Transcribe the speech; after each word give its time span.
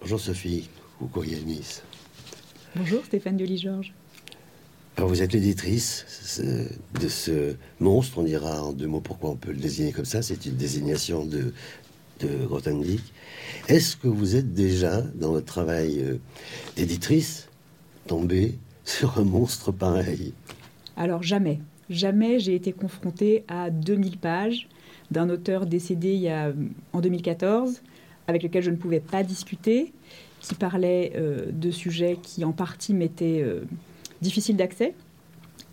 Bonjour 0.00 0.18
Sophie, 0.18 0.70
ou 1.02 1.06
courrier 1.06 1.38
Nice. 1.44 1.82
Bonjour 2.74 3.04
Stéphane 3.04 3.36
Delis-Georges. 3.36 3.92
Alors 4.96 5.10
vous 5.10 5.20
êtes 5.20 5.34
l'éditrice 5.34 6.40
de 6.98 7.08
ce 7.08 7.54
monstre, 7.80 8.18
on 8.18 8.22
dira 8.22 8.64
en 8.64 8.72
deux 8.72 8.86
mots 8.86 9.00
pourquoi 9.00 9.28
on 9.30 9.36
peut 9.36 9.52
le 9.52 9.58
désigner 9.58 9.92
comme 9.92 10.06
ça, 10.06 10.22
c'est 10.22 10.46
une 10.46 10.56
désignation 10.56 11.26
de, 11.26 11.52
de 12.20 12.46
Grothendieck. 12.46 13.02
Est-ce 13.68 13.98
que 13.98 14.08
vous 14.08 14.36
êtes 14.36 14.54
déjà, 14.54 15.02
dans 15.02 15.32
votre 15.32 15.46
travail 15.46 16.00
euh, 16.00 16.18
d'éditrice, 16.76 17.48
tombée 18.06 18.58
sur 18.86 19.18
un 19.18 19.24
monstre 19.24 19.70
pareil? 19.70 20.32
Alors 20.96 21.22
jamais, 21.22 21.60
jamais 21.90 22.40
j'ai 22.40 22.54
été 22.54 22.72
confrontée 22.72 23.44
à 23.48 23.68
2000 23.68 24.16
pages 24.16 24.66
d'un 25.10 25.28
auteur 25.28 25.66
décédé 25.66 26.14
il 26.14 26.20
y 26.20 26.28
a, 26.30 26.52
en 26.94 27.00
2014 27.00 27.82
avec 28.30 28.42
lequel 28.42 28.62
je 28.62 28.70
ne 28.70 28.76
pouvais 28.76 29.00
pas 29.00 29.22
discuter, 29.22 29.92
qui 30.40 30.54
parlait 30.54 31.12
euh, 31.16 31.46
de 31.52 31.70
sujets 31.70 32.16
qui 32.22 32.44
en 32.44 32.52
partie 32.52 32.94
m'étaient 32.94 33.42
euh, 33.42 33.64
difficiles 34.22 34.56
d'accès, 34.56 34.94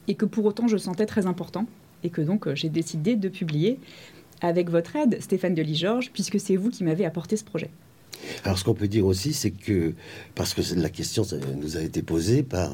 et 0.08 0.16
que 0.16 0.26
pour 0.26 0.46
autant 0.46 0.68
je 0.68 0.78
sentais 0.78 1.06
très 1.06 1.26
important, 1.26 1.66
et 2.04 2.10
que 2.10 2.22
donc 2.22 2.48
euh, 2.48 2.56
j'ai 2.56 2.70
décidé 2.70 3.16
de 3.16 3.30
publier 3.30 3.80
avec 4.42 4.70
votre 4.70 4.96
aide, 4.96 5.22
Stéphane 5.22 5.54
Delis-Georges, 5.54 6.12
puisque 6.12 6.40
c'est 6.40 6.56
vous 6.56 6.70
qui 6.70 6.84
m'avez 6.84 7.06
apporté 7.06 7.38
ce 7.38 7.44
projet. 7.44 7.70
Alors, 8.44 8.58
ce 8.58 8.64
qu'on 8.64 8.74
peut 8.74 8.88
dire 8.88 9.06
aussi, 9.06 9.32
c'est 9.32 9.52
que, 9.52 9.94
parce 10.34 10.56
que 10.56 10.62
la 10.76 10.90
question 10.90 11.24
nous 11.62 11.78
a 11.78 11.82
été 11.82 12.02
posée 12.02 12.42
par 12.42 12.72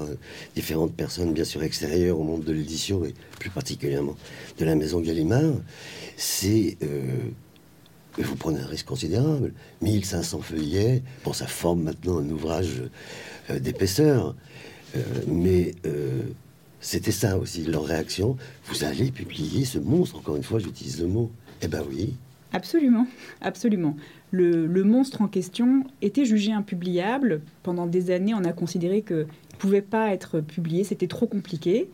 différentes 0.56 0.94
personnes, 0.94 1.34
bien 1.34 1.44
sûr 1.44 1.62
extérieures 1.64 2.18
au 2.18 2.24
monde 2.24 2.46
de 2.46 2.54
l'édition 2.54 3.04
et 3.04 3.14
plus 3.40 3.50
particulièrement 3.50 4.16
de 4.58 4.64
la 4.64 4.76
maison 4.76 5.02
Gallimard, 5.02 5.56
c'est 6.16 6.78
vous 8.22 8.36
prenez 8.36 8.60
un 8.60 8.68
risque 8.68 8.86
considérable. 8.86 9.54
1500 9.82 10.42
feuillets, 10.42 11.02
bon, 11.26 11.34
ça 11.34 11.48
forme 11.48 11.84
maintenant 11.84 12.20
un 12.20 12.30
ouvrage 12.30 12.84
euh, 13.50 13.60
d'épaisseur. 13.60 14.36
Euh, 14.96 15.02
mais 15.28 15.74
euh, 15.86 16.22
c'était 16.80 17.12
ça 17.12 17.38
aussi, 17.38 17.64
leur 17.64 17.86
réaction. 17.86 18.38
Vous 18.66 18.84
allez 18.84 19.12
publier 19.12 19.66
ce 19.66 19.80
monstre, 19.80 20.18
encore 20.18 20.36
une 20.36 20.44
fois, 20.44 20.60
j'utilise 20.60 21.02
le 21.02 21.08
mot. 21.08 21.32
Eh 21.62 21.68
ben 21.68 21.84
oui. 21.90 22.14
Absolument, 22.52 23.08
absolument. 23.42 23.96
Le, 24.30 24.84
monstre 24.84 25.22
en 25.22 25.28
question 25.28 25.86
était 26.02 26.26
jugé 26.26 26.52
impubliable. 26.52 27.42
Pendant 27.64 27.88
des 27.88 28.12
années, 28.12 28.34
on 28.36 28.44
a 28.44 28.54
considéré 28.54 29.02
qu'il 29.02 29.18
ne 29.18 29.58
pouvait 29.58 29.82
pas 29.82 30.14
être 30.14 30.40
publié, 30.40 30.84
c'était 30.84 31.08
trop 31.08 31.26
compliqué. 31.26 31.90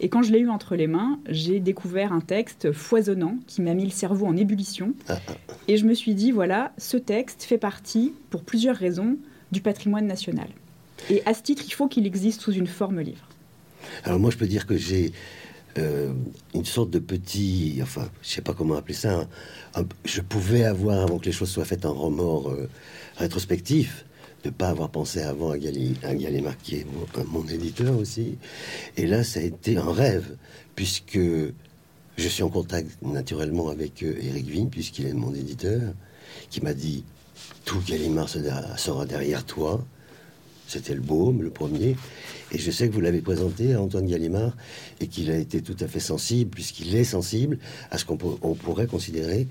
Et 0.00 0.08
quand 0.08 0.22
je 0.22 0.32
l'ai 0.32 0.38
eu 0.38 0.48
entre 0.48 0.76
les 0.76 0.86
mains, 0.86 1.20
j'ai 1.28 1.60
découvert 1.60 2.12
un 2.12 2.20
texte 2.20 2.72
foisonnant 2.72 3.36
qui 3.46 3.60
m'a 3.60 3.74
mis 3.74 3.84
le 3.84 3.90
cerveau 3.90 4.26
en 4.26 4.36
ébullition. 4.36 4.94
Et 5.68 5.76
je 5.76 5.84
me 5.84 5.92
suis 5.92 6.14
dit, 6.14 6.32
voilà, 6.32 6.72
ce 6.78 6.96
texte 6.96 7.42
fait 7.42 7.58
partie, 7.58 8.14
pour 8.30 8.42
plusieurs 8.42 8.76
raisons, 8.76 9.18
du 9.52 9.60
patrimoine 9.60 10.06
national. 10.06 10.48
Et 11.10 11.22
à 11.26 11.34
ce 11.34 11.42
titre, 11.42 11.62
il 11.66 11.72
faut 11.72 11.86
qu'il 11.86 12.06
existe 12.06 12.40
sous 12.40 12.52
une 12.52 12.66
forme 12.66 13.00
livre. 13.00 13.28
Alors 14.04 14.18
moi, 14.18 14.30
je 14.30 14.38
peux 14.38 14.46
dire 14.46 14.66
que 14.66 14.76
j'ai 14.76 15.12
euh, 15.78 16.12
une 16.54 16.64
sorte 16.64 16.90
de 16.90 16.98
petit, 16.98 17.78
enfin, 17.82 18.08
je 18.22 18.28
sais 18.28 18.42
pas 18.42 18.54
comment 18.54 18.76
appeler 18.76 18.94
ça. 18.94 19.28
je 20.04 20.20
pouvais 20.22 20.64
avoir, 20.64 21.00
avant 21.00 21.18
que 21.18 21.26
les 21.26 21.32
choses 21.32 21.50
soient 21.50 21.64
faites, 21.64 21.84
un 21.84 21.90
remords 21.90 22.48
euh, 22.48 22.68
rétrospectif 23.16 24.06
de 24.42 24.48
ne 24.48 24.54
pas 24.54 24.68
avoir 24.68 24.90
pensé 24.90 25.20
avant 25.20 25.50
à, 25.50 25.58
Gallimard, 25.58 26.56
qui 26.58 26.76
est 26.76 26.86
mon, 27.28 27.46
éditeur 27.46 27.96
aussi. 27.98 28.38
Et 28.96 29.06
là, 29.06 29.22
ça 29.22 29.40
a 29.40 29.42
été 29.42 29.76
un 29.76 29.92
rêve, 29.92 30.36
puisque 30.74 31.18
je 31.18 32.28
suis 32.28 32.42
en 32.42 32.48
contact 32.48 32.90
naturellement 33.02 33.68
avec 33.68 34.02
Eric 34.02 34.46
euh, 34.46 34.50
Vigne, 34.50 34.68
puisqu'il 34.68 35.06
est 35.06 35.12
mon 35.12 35.34
éditeur, 35.34 35.82
qui 36.50 36.60
m'a 36.60 36.74
dit 36.74 37.04
tout 37.64 37.80
Gallimard 37.86 38.28
sera 38.28 39.06
derrière 39.06 39.44
toi. 39.44 39.84
C'était 40.66 40.94
le 40.94 41.00
baume, 41.00 41.42
le 41.42 41.50
premier. 41.50 41.96
Et 42.52 42.58
je 42.58 42.70
sais 42.70 42.88
que 42.88 42.94
vous 42.94 43.00
l'avez 43.00 43.20
présenté 43.20 43.74
à 43.74 43.80
Antoine 43.80 44.06
Gallimard 44.06 44.56
et 45.00 45.08
qu'il 45.08 45.30
a 45.30 45.36
été 45.36 45.62
tout 45.62 45.76
à 45.80 45.88
fait 45.88 46.00
sensible, 46.00 46.50
puisqu'il 46.50 46.94
est 46.94 47.04
sensible 47.04 47.58
à 47.90 47.98
ce 47.98 48.04
qu'on 48.04 48.16
pourrait 48.16 48.86
considérer 48.86 49.48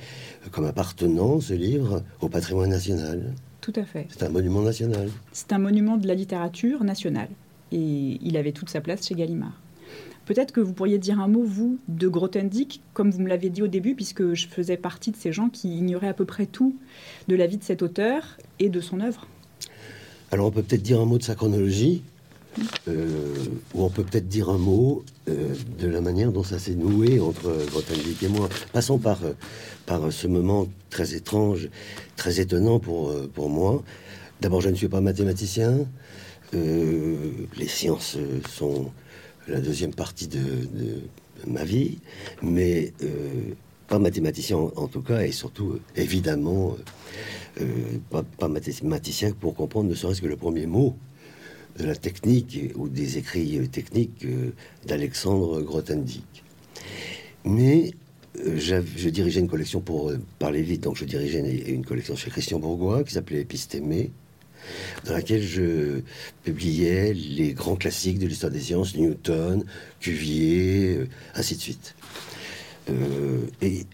comme 0.51 0.65
appartenant, 0.65 1.41
ce 1.41 1.53
livre, 1.53 2.03
au 2.21 2.29
patrimoine 2.29 2.69
national. 2.69 3.33
Tout 3.61 3.73
à 3.75 3.83
fait. 3.83 4.07
C'est 4.09 4.23
un 4.23 4.29
monument 4.29 4.61
national. 4.61 5.09
C'est 5.31 5.51
un 5.51 5.59
monument 5.59 5.97
de 5.97 6.07
la 6.07 6.15
littérature 6.15 6.83
nationale. 6.83 7.29
Et 7.71 8.19
il 8.21 8.37
avait 8.37 8.51
toute 8.51 8.69
sa 8.69 8.81
place 8.81 9.07
chez 9.07 9.15
Gallimard. 9.15 9.59
Peut-être 10.25 10.51
que 10.51 10.59
vous 10.59 10.73
pourriez 10.73 10.99
dire 10.99 11.19
un 11.19 11.27
mot, 11.27 11.43
vous, 11.43 11.79
de 11.87 12.07
Grothendieck, 12.07 12.81
comme 12.93 13.09
vous 13.09 13.19
me 13.19 13.27
l'avez 13.27 13.49
dit 13.49 13.63
au 13.63 13.67
début, 13.67 13.95
puisque 13.95 14.33
je 14.33 14.47
faisais 14.47 14.77
partie 14.77 15.09
de 15.11 15.15
ces 15.15 15.31
gens 15.31 15.49
qui 15.49 15.75
ignoraient 15.75 16.07
à 16.07 16.13
peu 16.13 16.25
près 16.25 16.45
tout 16.45 16.75
de 17.27 17.35
la 17.35 17.47
vie 17.47 17.57
de 17.57 17.63
cet 17.63 17.81
auteur 17.81 18.37
et 18.59 18.69
de 18.69 18.79
son 18.79 18.99
œuvre. 19.01 19.27
Alors 20.31 20.45
on 20.45 20.51
peut 20.51 20.61
peut-être 20.61 20.83
dire 20.83 20.99
un 20.99 21.05
mot 21.05 21.17
de 21.17 21.23
sa 21.23 21.33
chronologie, 21.33 22.03
euh, 22.87 23.35
ou 23.73 23.83
on 23.83 23.89
peut 23.89 24.03
peut-être 24.03 24.27
dire 24.27 24.49
un 24.49 24.57
mot 24.57 25.03
euh, 25.27 25.53
de 25.77 25.87
la 25.87 26.01
manière 26.01 26.31
dont 26.31 26.43
ça 26.43 26.59
s'est 26.59 26.75
noué 26.75 27.19
entre 27.19 27.55
Grothendieck 27.67 28.23
et 28.23 28.27
moi. 28.27 28.49
Passons 28.73 28.97
par, 28.97 29.23
euh, 29.23 29.33
par 29.85 30.11
ce 30.11 30.27
moment 30.27 30.67
très 30.89 31.13
étrange, 31.13 31.69
très 32.15 32.39
étonnant 32.39 32.79
pour, 32.79 33.13
pour 33.29 33.49
moi. 33.49 33.83
D'abord, 34.41 34.61
je 34.61 34.69
ne 34.69 34.75
suis 34.75 34.87
pas 34.87 35.01
mathématicien. 35.01 35.85
les 36.53 37.67
sciences 37.67 38.17
sont 38.49 38.91
la 39.47 39.59
deuxième 39.59 39.93
partie 39.93 40.27
de, 40.27 40.39
ma 41.47 41.63
vie, 41.63 41.99
mais 42.41 42.93
pas 43.87 43.99
mathématicien 43.99 44.57
en, 44.57 44.87
tout 44.87 45.01
cas, 45.01 45.21
et 45.21 45.31
surtout, 45.31 45.79
évidemment, 45.95 46.77
pas 48.37 48.47
mathématicien 48.47 49.31
pour 49.31 49.55
comprendre 49.55 49.89
ne 49.89 49.95
serait-ce 49.95 50.21
que 50.21 50.27
le 50.27 50.37
premier 50.37 50.65
mot 50.65 50.95
de 51.77 51.85
la 51.85 51.95
technique 51.95 52.71
ou 52.75 52.89
des 52.89 53.17
écrits 53.17 53.67
techniques 53.69 54.25
euh, 54.25 54.51
d'Alexandre 54.85 55.61
Grothendieck. 55.61 56.43
Mais 57.45 57.93
euh, 58.45 58.57
je 58.57 59.09
dirigeais 59.09 59.39
une 59.39 59.47
collection 59.47 59.79
pour 59.79 60.09
euh, 60.09 60.19
parler 60.39 60.61
vite, 60.61 60.81
donc 60.83 60.97
je 60.97 61.05
dirigeais 61.05 61.39
une, 61.39 61.85
collection 61.85 62.15
chez 62.15 62.29
Christian 62.29 62.59
Bourgois 62.59 63.03
qui 63.03 63.13
s'appelait 63.13 63.41
Épistémée, 63.41 64.11
dans 65.05 65.13
laquelle 65.13 65.41
je 65.41 66.01
publiais 66.43 67.13
les 67.13 67.53
grands 67.53 67.77
classiques 67.77 68.19
de 68.19 68.27
l'histoire 68.27 68.51
des 68.51 68.59
sciences, 68.59 68.95
Newton, 68.95 69.63
Cuvier, 69.99 71.05
ainsi 71.33 71.55
de 71.55 71.61
suite. 71.61 71.95
et 73.61 73.85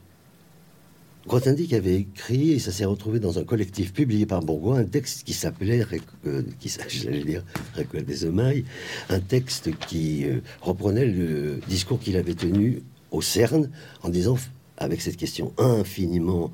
Grothendieck 1.28 1.74
avait 1.74 1.96
écrit, 1.96 2.52
et 2.52 2.60
ça 2.60 2.72
s'est 2.72 2.86
retrouvé 2.86 3.20
dans 3.20 3.40
un 3.40 3.44
collectif 3.44 3.94
publié 3.94 4.28
par 4.28 4.42
Bourgoin, 4.42 4.78
un 4.78 4.86
texte 4.86 5.24
qui 5.24 5.34
s'appelait, 5.34 5.84
euh, 6.28 6.44
dire, 7.26 7.44
Récolte 7.74 8.06
des 8.06 8.26
Omailles, 8.26 8.64
un 9.10 9.20
texte 9.20 9.72
qui 9.88 10.26
euh, 10.26 10.42
reprenait 10.62 11.08
le 11.08 11.60
discours 11.68 12.00
qu'il 12.00 12.16
avait 12.18 12.36
tenu 12.36 12.84
au 13.10 13.24
CERN 13.24 13.72
en 14.04 14.10
disant, 14.10 14.38
avec 14.78 15.02
cette 15.02 15.18
question 15.18 15.52
infiniment 15.58 16.52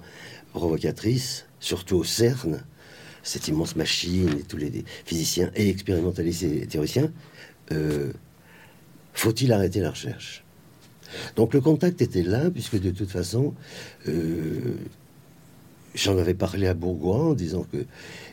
provocatrice, 0.54 1.46
surtout 1.60 1.98
au 1.98 2.04
CERN, 2.06 2.64
cette 3.24 3.50
immense 3.50 3.76
machine 3.76 4.30
et 4.40 4.44
tous 4.44 4.58
les 4.58 4.86
physiciens 5.06 5.52
et 5.56 5.70
expérimentalistes 5.70 6.44
et 6.44 6.66
théoriciens, 6.66 7.12
euh, 7.74 8.12
faut-il 9.14 9.52
arrêter 9.52 9.82
la 9.82 9.92
recherche? 9.92 10.44
Donc 11.36 11.54
le 11.54 11.62
contact 11.62 12.02
était 12.02 12.24
là, 12.24 12.50
puisque 12.52 12.80
de 12.80 12.92
toute 12.92 13.10
façon, 13.10 13.54
euh, 14.08 14.76
j'en 15.96 16.18
avais 16.18 16.34
parlé 16.34 16.68
à 16.68 16.74
Bourgoin 16.74 17.28
en 17.28 17.34
disant 17.34 17.66
que... 17.72 17.78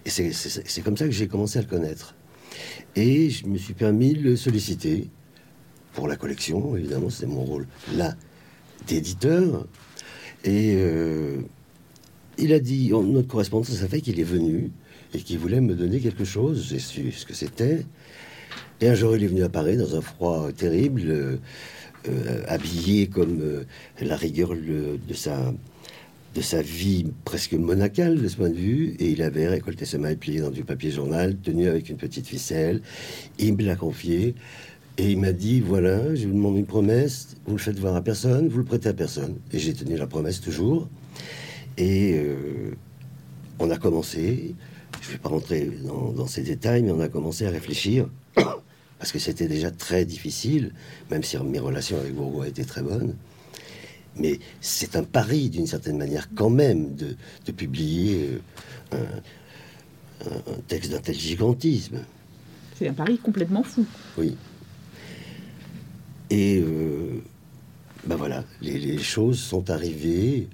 Et 0.05 0.11
c'est 0.11 0.83
comme 0.83 0.97
ça 0.97 1.07
que 1.07 1.13
j'ai 1.13 1.29
commencé 1.29 1.59
à 1.59 1.63
le 1.63 1.69
connaître. 1.69 2.15
Et 2.97 3.31
je 3.31 3.47
me 3.47 3.59
suis 3.59 3.75
permis 3.75 4.15
de 4.15 4.23
le 4.23 4.37
solliciter 4.37 5.09
pour 5.93 6.09
la 6.09 6.17
collection, 6.17 6.77
évidemment, 6.77 7.11
c'est 7.11 7.27
mon 7.27 7.45
rôle 7.45 7.67
là 7.95 8.15
d'éditeur. 8.87 9.67
Et 10.45 10.75
euh, 10.77 11.39
il 12.39 12.53
a 12.53 12.61
dit, 12.61 12.91
notre 12.91 13.29
correspondance, 13.29 13.71
ça 13.71 13.89
fait 13.89 14.01
qu'il 14.01 14.21
est 14.21 14.25
venu 14.25 14.71
et 15.15 15.19
qu'il 15.19 15.39
voulait 15.39 15.61
me 15.61 15.75
donner 15.75 16.01
quelque 16.01 16.25
chose. 16.25 16.67
J'ai 16.69 16.79
su 16.79 17.13
ce 17.13 17.27
que 17.27 17.35
c'était. 17.35 17.85
Et 18.81 18.89
un 18.89 18.95
jour, 18.95 19.17
il 19.17 19.25
est 19.25 19.27
venu 19.27 19.43
à 19.43 19.49
Paris 19.49 19.77
dans 19.77 19.97
un 19.97 20.01
froid 20.01 20.53
terrible. 20.53 21.03
Euh, 21.07 21.37
habillé 22.47 23.07
comme 23.09 23.41
euh, 23.41 23.65
la 24.01 24.17
rigueur 24.17 24.55
de 24.55 25.15
sa 25.15 25.53
de 26.35 26.43
sa 26.43 26.63
vie 26.63 27.07
presque 27.25 27.55
monacale 27.55 28.21
de 28.21 28.29
ce 28.29 28.37
point 28.37 28.51
de 28.51 28.55
vue, 28.55 28.95
et 29.01 29.11
il 29.11 29.23
avait 29.23 29.49
récolté 29.49 29.85
ses 29.85 29.99
mailles 29.99 30.17
pliées 30.17 30.41
dans 30.41 30.51
du 30.51 30.63
papier 30.63 30.91
journal, 30.91 31.37
tenu 31.37 31.67
avec 31.69 31.89
une 31.89 31.97
petite 31.97 32.27
ficelle. 32.27 32.83
Il 33.39 33.57
me 33.57 33.65
l'a 33.65 33.77
confié, 33.77 34.35
et 34.99 35.11
il 35.11 35.19
m'a 35.19 35.33
dit 35.33 35.61
voilà, 35.61 36.15
je 36.15 36.27
vous 36.27 36.35
demande 36.35 36.57
une 36.57 36.67
promesse, 36.67 37.37
vous 37.47 37.57
le 37.57 37.59
faites 37.59 37.79
voir 37.79 37.97
à 37.97 38.03
personne, 38.03 38.49
vous 38.49 38.59
le 38.59 38.65
prêtez 38.65 38.89
à 38.89 38.95
personne. 38.95 39.37
Et 39.53 39.59
j'ai 39.59 39.73
tenu 39.73 39.97
la 39.97 40.07
promesse 40.07 40.41
toujours. 40.41 40.89
Et 41.77 42.15
euh, 42.19 42.73
on 43.59 43.71
a 43.71 43.77
commencé, 43.79 44.55
je 45.01 45.09
ne 45.09 45.13
vais 45.13 45.19
pas 45.19 45.31
rentrer 45.31 45.71
dans, 45.85 46.13
dans, 46.13 46.27
ces 46.27 46.43
détails, 46.43 46.83
mais 46.83 46.93
on 46.93 47.01
a 47.01 47.09
commencé 47.09 47.47
à 47.47 47.51
réfléchir 47.51 48.09
parce 48.99 49.13
que 49.13 49.19
c'était 49.19 49.49
déjà 49.49 49.71
très 49.71 50.05
difficile, 50.05 50.73
même 51.11 51.23
si 51.23 51.37
mes 51.39 51.59
relations 51.59 51.99
avec 51.99 52.15
Bourgois 52.15 52.49
étaient 52.49 52.65
très 52.65 52.83
bonnes. 52.83 53.15
Mais 54.17 54.41
c'est 54.61 54.97
un 54.97 55.05
pari, 55.05 55.49
d'une 55.49 55.67
certaine 55.67 55.97
manière, 55.97 56.29
quand 56.35 56.51
même, 56.51 56.97
de, 56.97 57.17
publier 57.53 58.41
euh, 58.93 59.05
un 60.25 60.61
texte 60.67 60.91
d'un 60.91 60.99
tel 60.99 61.15
gigantisme. 61.15 62.01
C'est 62.77 62.89
un 62.89 62.95
pari 62.95 63.19
complètement 63.19 63.63
fou. 63.63 63.87
Oui. 64.17 64.37
Et 66.31 66.63
ben 68.09 68.17
voilà, 68.17 68.43
les, 68.63 68.99
choses 68.99 69.39
sont 69.39 69.71
arrivées 69.71 70.49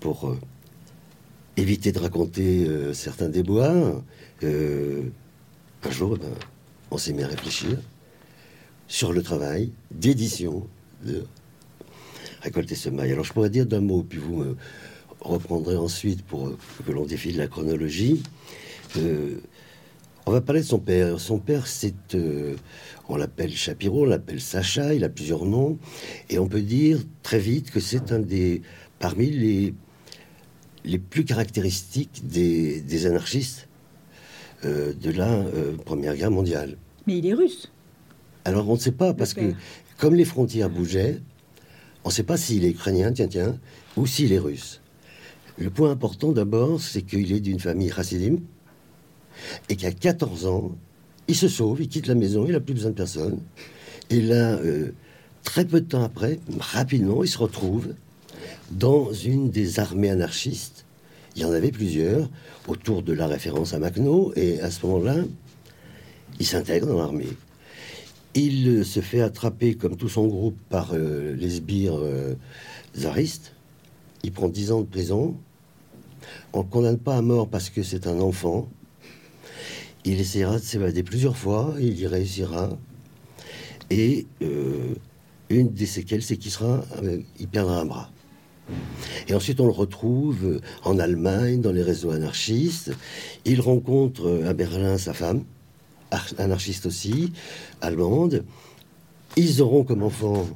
pour 0.00 0.28
euh, 0.28 0.38
éviter 1.58 1.92
de 1.92 1.98
raconter 1.98 2.66
euh, 2.66 2.94
certains 2.94 3.28
déboires. 3.28 4.02
un 4.42 5.90
jour, 5.90 6.16
ben, 6.16 6.30
on 6.94 6.98
s'est 6.98 7.12
mis 7.12 7.24
à 7.24 7.26
réfléchir 7.26 7.76
sur 8.86 9.12
le 9.12 9.20
travail 9.20 9.72
d'édition 9.90 10.68
de 11.04 11.24
récolter 12.40 12.76
ce 12.76 12.88
mail. 12.88 13.10
Alors 13.10 13.24
je 13.24 13.32
pourrais 13.32 13.50
dire 13.50 13.66
d'un 13.66 13.80
mot, 13.80 14.04
puis 14.08 14.18
vous 14.18 14.36
me 14.36 14.56
reprendrez 15.20 15.76
ensuite 15.76 16.22
pour 16.22 16.52
que 16.86 16.92
l'on 16.92 17.04
défile 17.04 17.36
la 17.36 17.48
chronologie. 17.48 18.22
On 20.26 20.30
va 20.30 20.40
parler 20.40 20.60
de 20.60 20.66
son 20.66 20.78
père. 20.78 21.18
Son 21.18 21.38
père, 21.38 21.66
c'est, 21.66 22.14
euh, 22.14 22.54
on 23.08 23.16
l'appelle 23.16 23.50
Chapiro, 23.50 24.02
on 24.02 24.06
l'appelle 24.06 24.40
Sacha, 24.40 24.94
il 24.94 25.02
a 25.02 25.08
plusieurs 25.08 25.44
noms, 25.44 25.78
et 26.30 26.38
on 26.38 26.46
peut 26.46 26.62
dire 26.62 27.00
très 27.22 27.40
vite 27.40 27.72
que 27.72 27.80
c'est 27.80 28.12
un 28.12 28.20
des, 28.20 28.62
parmi 29.00 29.30
les, 29.30 29.74
les 30.84 30.98
plus 30.98 31.24
caractéristiques 31.24 32.26
des, 32.26 33.06
anarchistes 33.06 33.68
euh, 34.64 34.94
de 34.94 35.10
la 35.10 35.30
euh, 35.30 35.76
Première 35.84 36.16
Guerre 36.16 36.30
mondiale. 36.30 36.78
Mais 37.06 37.18
il 37.18 37.26
est 37.26 37.34
russe. 37.34 37.70
Alors 38.44 38.68
on 38.68 38.74
ne 38.74 38.78
sait 38.78 38.92
pas, 38.92 39.14
parce 39.14 39.34
que 39.34 39.52
comme 39.98 40.14
les 40.14 40.24
frontières 40.24 40.70
bougeaient, 40.70 41.20
on 42.04 42.08
ne 42.08 42.12
sait 42.12 42.22
pas 42.22 42.36
s'il 42.36 42.64
est 42.64 42.70
ukrainien, 42.70 43.12
tiens, 43.12 43.28
tiens, 43.28 43.58
ou 43.96 44.06
s'il 44.06 44.32
est 44.32 44.38
russe. 44.38 44.80
Le 45.56 45.70
point 45.70 45.90
important 45.90 46.32
d'abord, 46.32 46.80
c'est 46.80 47.02
qu'il 47.02 47.32
est 47.32 47.40
d'une 47.40 47.60
famille 47.60 47.90
chassidim, 47.90 48.38
et 49.68 49.76
qu'à 49.76 49.92
14 49.92 50.46
ans, 50.46 50.76
il 51.28 51.36
se 51.36 51.48
sauve, 51.48 51.80
il 51.80 51.88
quitte 51.88 52.06
la 52.06 52.14
maison, 52.14 52.44
il 52.46 52.52
n'a 52.52 52.60
plus 52.60 52.74
besoin 52.74 52.90
de 52.90 52.96
personne. 52.96 53.38
Et 54.10 54.20
là, 54.20 54.52
euh, 54.52 54.92
très 55.42 55.64
peu 55.64 55.80
de 55.80 55.86
temps 55.86 56.02
après, 56.02 56.38
rapidement, 56.58 57.24
il 57.24 57.28
se 57.28 57.38
retrouve 57.38 57.94
dans 58.70 59.12
une 59.12 59.50
des 59.50 59.80
armées 59.80 60.10
anarchistes. 60.10 60.84
Il 61.36 61.42
y 61.42 61.44
en 61.44 61.52
avait 61.52 61.70
plusieurs 61.72 62.28
autour 62.68 63.02
de 63.02 63.12
la 63.12 63.26
référence 63.26 63.74
à 63.74 63.78
Makhno, 63.78 64.32
et 64.36 64.60
à 64.60 64.70
ce 64.70 64.84
moment-là, 64.86 65.16
il 66.40 66.46
s'intègre 66.46 66.86
dans 66.86 66.98
l'armée. 66.98 67.28
Il 68.34 68.68
euh, 68.68 68.84
se 68.84 69.00
fait 69.00 69.20
attraper, 69.20 69.74
comme 69.74 69.96
tout 69.96 70.08
son 70.08 70.26
groupe, 70.26 70.56
par 70.68 70.90
euh, 70.92 71.34
les 71.36 71.50
sbires 71.50 72.00
zaristes. 72.96 73.54
Il 74.22 74.32
prend 74.32 74.48
10 74.48 74.72
ans 74.72 74.80
de 74.80 74.86
prison. 74.86 75.36
On 76.52 76.60
ne 76.60 76.68
condamne 76.68 76.98
pas 76.98 77.16
à 77.16 77.22
mort 77.22 77.48
parce 77.48 77.70
que 77.70 77.82
c'est 77.82 78.06
un 78.06 78.20
enfant. 78.20 78.68
Il 80.04 80.20
essaiera 80.20 80.58
de 80.58 80.62
s'évader 80.64 81.02
plusieurs 81.02 81.36
fois, 81.36 81.74
il 81.80 81.98
y 81.98 82.06
réussira. 82.06 82.70
Et 83.90 84.26
euh, 84.42 84.94
une 85.48 85.70
des 85.70 85.86
séquelles, 85.86 86.22
c'est 86.22 86.36
qu'il 86.36 86.50
sera, 86.50 86.84
euh, 87.02 87.20
il 87.38 87.48
perdra 87.48 87.80
un 87.80 87.86
bras. 87.86 88.10
Et 89.28 89.34
ensuite, 89.34 89.60
on 89.60 89.66
le 89.66 89.72
retrouve 89.72 90.60
en 90.84 90.98
Allemagne, 90.98 91.60
dans 91.60 91.72
les 91.72 91.82
réseaux 91.82 92.10
anarchistes. 92.10 92.92
Il 93.44 93.60
rencontre 93.60 94.26
euh, 94.26 94.48
à 94.48 94.52
Berlin 94.52 94.98
sa 94.98 95.14
femme, 95.14 95.44
anarchiste 96.38 96.86
aussi, 96.86 97.32
allemande. 97.80 98.44
Ils 99.36 99.62
auront 99.62 99.84
comme 99.84 100.02
enfant 100.02 100.46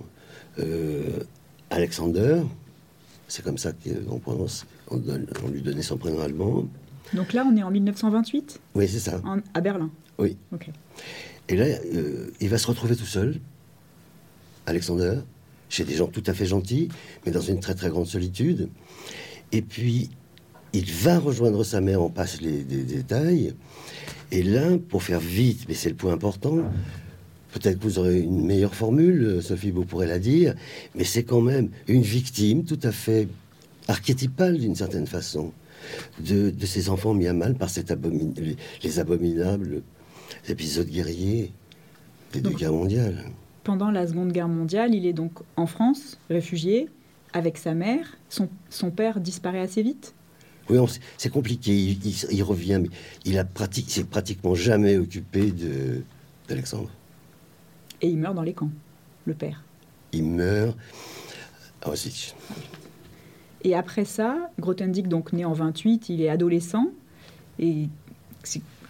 Alexander. 1.71 2.43
C'est 3.29 3.45
comme 3.45 3.59
ça 3.59 3.73
qu'on 3.73 4.19
prononce. 4.19 4.67
On, 4.91 5.01
on, 5.45 5.49
lui 5.49 5.61
donnait 5.63 5.83
son 5.83 5.99
prénom 5.99 6.21
allemand. 6.21 6.67
Donc 7.13 7.33
là, 7.33 7.45
on 7.47 7.57
est 7.57 7.63
en 7.63 7.71
1928 7.71 8.61
Oui, 8.75 8.89
c'est 8.89 8.99
ça. 8.99 9.21
à 9.55 9.61
Berlin? 9.61 9.91
Oui. 10.19 10.37
Et 11.49 11.57
là, 11.57 11.65
euh, 11.65 12.31
il 12.41 12.49
va 12.49 12.59
se 12.59 12.67
retrouver 12.67 12.97
tout 12.97 13.07
seul, 13.07 13.41
Alexander, 14.67 15.21
chez 15.69 15.85
des 15.85 15.95
gens 15.95 16.07
tout 16.07 16.23
à 16.27 16.35
fait 16.35 16.47
gentils, 16.47 16.89
mais 17.25 17.33
dans 17.33 17.41
une 17.41 17.61
très 17.61 17.75
très 17.75 17.89
grande 17.89 18.07
solitude. 18.07 18.69
Et 19.53 19.63
puis, 19.63 20.11
il 20.73 20.91
va 20.91 21.19
rejoindre 21.19 21.65
sa 21.65 21.81
mère, 21.81 22.03
on 22.03 22.11
passe 22.11 22.41
les, 22.41 22.63
détails. 22.63 23.55
Et 24.31 24.43
là, 24.43 24.77
pour 24.89 25.03
faire 25.03 25.21
vite, 25.21 25.65
mais 25.69 25.75
c'est 25.75 25.89
le 25.89 25.95
point 25.95 26.13
important, 26.13 26.59
peut-être 27.53 27.79
que 27.79 27.85
vous 27.85 27.99
aurez 27.99 28.21
une 28.21 28.45
meilleure 28.45 28.75
formule, 28.75 29.43
Sophie, 29.43 29.71
vous 29.71 29.85
pourrez 29.85 30.07
la 30.07 30.19
dire, 30.19 30.55
mais 30.95 31.05
c'est 31.05 31.23
quand 31.23 31.41
même 31.41 31.71
une 31.87 32.03
victime 32.03 32.65
tout 32.65 32.81
à 32.83 32.93
fait 32.93 33.29
archétypale 33.89 34.59
d'une 34.59 34.75
certaine 34.75 35.07
façon 35.07 35.53
de, 36.21 36.53
ces 36.65 36.91
enfants 36.91 37.15
mis 37.15 37.27
à 37.27 37.33
mal 37.33 37.55
par 37.55 37.71
cet 37.71 37.95
les, 38.83 38.99
abominables 38.99 39.83
épisodes 40.49 40.89
guerriers 40.89 41.53
des 42.33 42.41
deux 42.43 42.51
guerres 42.51 42.73
mondiales. 42.73 43.25
Pendant 43.65 43.91
la 43.91 44.07
Seconde 44.07 44.33
Guerre 44.33 44.49
mondiale, 44.49 44.95
il 44.95 45.07
est 45.07 45.13
donc 45.13 45.33
en 45.57 45.67
France, 45.67 46.19
réfugié, 46.29 46.89
avec 47.33 47.57
sa 47.57 47.75
mère. 47.75 48.19
Son, 48.29 48.49
son 48.71 48.91
père 48.91 49.21
disparaît 49.21 49.61
assez 49.61 49.83
vite? 49.83 50.15
Oui, 50.71 50.79
c'est 51.17 51.31
compliqué. 51.31 51.73
Il, 52.31 52.43
revient, 52.43 52.81
mais 52.83 52.91
il 53.25 53.39
a 53.39 53.45
s'est 53.87 54.05
pratiquement 54.05 54.55
jamais 54.55 54.97
occupé 54.97 55.53
d'Alexandre. 56.49 56.91
Et 58.01 58.09
il 58.09 58.19
meurt 58.19 58.35
dans 58.35 58.43
les 58.43 58.53
camps, 58.53 58.71
le 59.27 59.35
père. 59.35 59.63
Il 60.13 60.25
meurt 60.25 60.77
à 61.83 61.91
Auschwitz. 61.91 62.35
Et 63.65 63.75
après 63.75 64.05
ça, 64.05 64.51
Grothendieck, 64.59 65.09
donc 65.09 65.33
né 65.33 65.45
en 65.45 65.53
28, 65.53 66.09
il 66.11 66.23
est 66.23 66.29
adolescent. 66.29 66.87
Et 67.59 67.89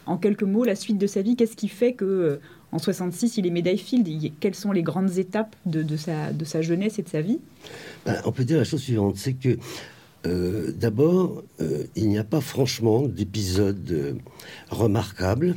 en 0.07 0.19
quelques 0.19 0.43
mots, 0.43 0.65
la 0.65 0.75
suite 0.75 0.99
de 0.99 1.07
sa 1.07 1.23
vie, 1.23 1.37
qu'est-ce 1.37 1.57
qui 1.57 1.69
fait 1.69 1.95
que 1.95 2.05
euh, 2.05 2.41
en 2.73 2.79
66, 2.79 3.39
il 3.39 3.47
est 3.47 3.51
médaille 3.51 3.79
Field 3.79 4.33
Quelles 4.41 4.55
sont 4.55 4.73
les 4.73 4.83
grandes 4.83 5.17
étapes 5.17 5.57
de, 5.65 5.97
sa, 5.97 6.33
de 6.33 6.45
sa 6.45 6.61
jeunesse 6.61 6.99
et 6.99 7.03
de 7.03 7.09
sa 7.09 7.23
vie? 7.23 7.39
Ben, 8.05 8.21
On 8.27 8.33
peut 8.33 8.45
dire 8.45 8.59
la 8.59 8.65
chose 8.65 8.83
suivante, 8.83 9.17
c'est 9.17 9.33
que 9.33 9.57
euh, 10.27 10.73
d'abord, 10.73 11.43
euh, 11.61 11.85
il 11.95 12.09
n'y 12.09 12.19
a 12.19 12.25
pas 12.25 12.41
franchement 12.41 13.07
d'épisode 13.07 14.19
remarquable, 14.71 15.57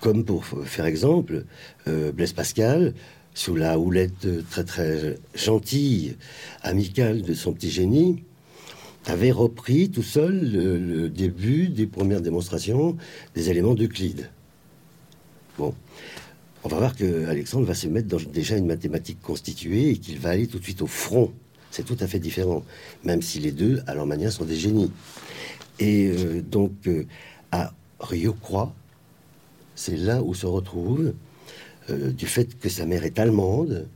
comme 0.00 0.24
pour 0.24 0.44
faire 0.44 0.86
exemple, 0.86 1.44
Blaise 1.86 2.32
Pascal, 2.32 2.94
sous 3.34 3.54
la 3.54 3.78
houlette 3.78 4.26
très 4.50 4.64
très 4.64 5.18
gentille, 5.34 6.16
amicale 6.62 7.22
de 7.22 7.34
son 7.34 7.52
petit 7.52 7.70
génie, 7.70 8.22
avait 9.06 9.30
repris 9.30 9.90
tout 9.90 10.02
seul 10.02 10.52
le, 10.52 11.08
début 11.08 11.68
des 11.68 11.86
premières 11.86 12.20
démonstrations 12.20 12.96
des 13.34 13.50
éléments 13.50 13.74
d'Euclide. 13.74 14.30
Bon, 15.56 15.74
on 16.64 16.68
va 16.68 16.78
voir 16.78 16.96
que 16.96 17.26
Alexandre 17.26 17.66
va 17.66 17.74
se 17.74 17.88
mettre 17.88 18.08
dans 18.08 18.18
déjà 18.18 18.56
une 18.56 18.66
mathématique 18.66 19.20
constituée 19.20 19.90
et 19.90 19.96
qu'il 19.96 20.18
va 20.18 20.30
aller 20.30 20.46
tout 20.46 20.58
de 20.58 20.64
suite 20.64 20.82
au 20.82 20.86
front. 20.86 21.32
C'est 21.70 21.84
tout 21.84 21.96
à 22.00 22.06
fait 22.06 22.18
différent, 22.18 22.64
même 23.04 23.22
si 23.22 23.38
les 23.40 23.52
deux, 23.52 23.82
à 23.86 23.94
leur 23.94 24.06
manière, 24.06 24.32
sont 24.32 24.44
des 24.44 24.56
génies. 24.56 24.90
Et 25.78 26.08
euh, 26.08 26.42
donc, 26.42 26.72
euh, 26.86 27.04
à 27.52 27.72
Rio-Croix, 28.00 28.74
c'est 29.74 29.96
là 29.96 30.22
où 30.22 30.34
se 30.34 30.46
retrouve 30.46 31.14
euh, 31.90 32.10
du 32.10 32.26
fait 32.26 32.58
que 32.58 32.68
sa 32.68 32.84
mère 32.84 33.04
est 33.04 33.18
allemande, 33.18 33.88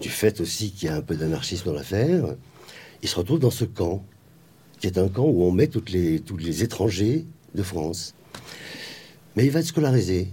du 0.00 0.08
fait 0.08 0.40
aussi 0.40 0.72
qu'il 0.72 0.88
y 0.88 0.90
a 0.90 0.96
un 0.96 1.02
peu 1.02 1.14
d'anarchisme 1.14 1.66
dans 1.66 1.72
l'affaire, 1.72 2.34
il 3.02 3.08
se 3.08 3.16
retrouve 3.16 3.38
dans 3.38 3.50
ce 3.50 3.64
camp, 3.64 4.04
qui 4.80 4.88
est 4.88 4.98
un 4.98 5.08
camp 5.08 5.24
où 5.24 5.44
on 5.44 5.52
met 5.52 5.68
toutes 5.68 5.90
les, 5.90 6.18
tous 6.20 6.36
les 6.36 6.64
étrangers 6.64 7.26
de 7.54 7.62
France. 7.62 8.14
Mais 9.36 9.44
il 9.44 9.50
va 9.50 9.60
être 9.60 9.66
scolarisé. 9.66 10.28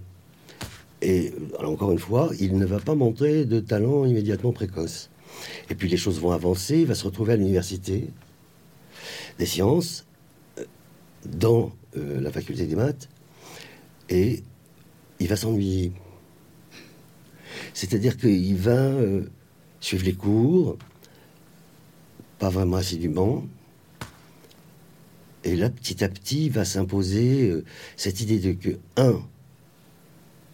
Et 1.04 1.34
encore 1.64 1.92
une 1.92 2.00
fois, 2.00 2.32
il 2.40 2.58
ne 2.58 2.66
va 2.66 2.80
pas 2.80 2.96
montrer 2.96 3.46
de 3.46 3.60
talent 3.60 4.06
immédiatement 4.06 4.52
précoce. 4.52 5.11
Et 5.70 5.76
puis 5.76 5.88
les 5.88 5.98
choses 5.98 6.20
vont 6.20 6.32
avancer, 6.32 6.80
il 6.80 6.86
va 6.86 6.96
se 6.96 7.06
retrouver 7.06 7.34
à 7.34 7.36
l'université 7.36 8.10
des 9.38 9.46
sciences, 9.46 10.06
euh, 10.58 10.66
dans 11.26 11.72
euh, 11.98 12.20
la 12.20 12.32
faculté 12.32 12.66
des 12.66 12.76
maths, 12.76 13.10
et 14.10 14.44
il 15.20 15.28
va 15.28 15.36
s'ennuyer. 15.36 15.92
C'est-à-dire 17.74 18.18
qu'il 18.18 18.56
va 18.58 18.72
euh, 18.72 19.30
suivre 19.80 20.06
les 20.06 20.14
cours, 20.14 20.78
pas 22.40 22.50
vraiment 22.50 22.78
assidûment. 22.78 23.46
Et 25.44 25.56
là, 25.56 25.70
petit 25.70 26.04
à 26.04 26.10
petit, 26.10 26.50
va 26.50 26.66
s'imposer 26.66 27.64
cette 27.98 28.22
idée 28.22 28.40
de 28.40 28.52
que, 28.54 28.78
un, 28.96 29.22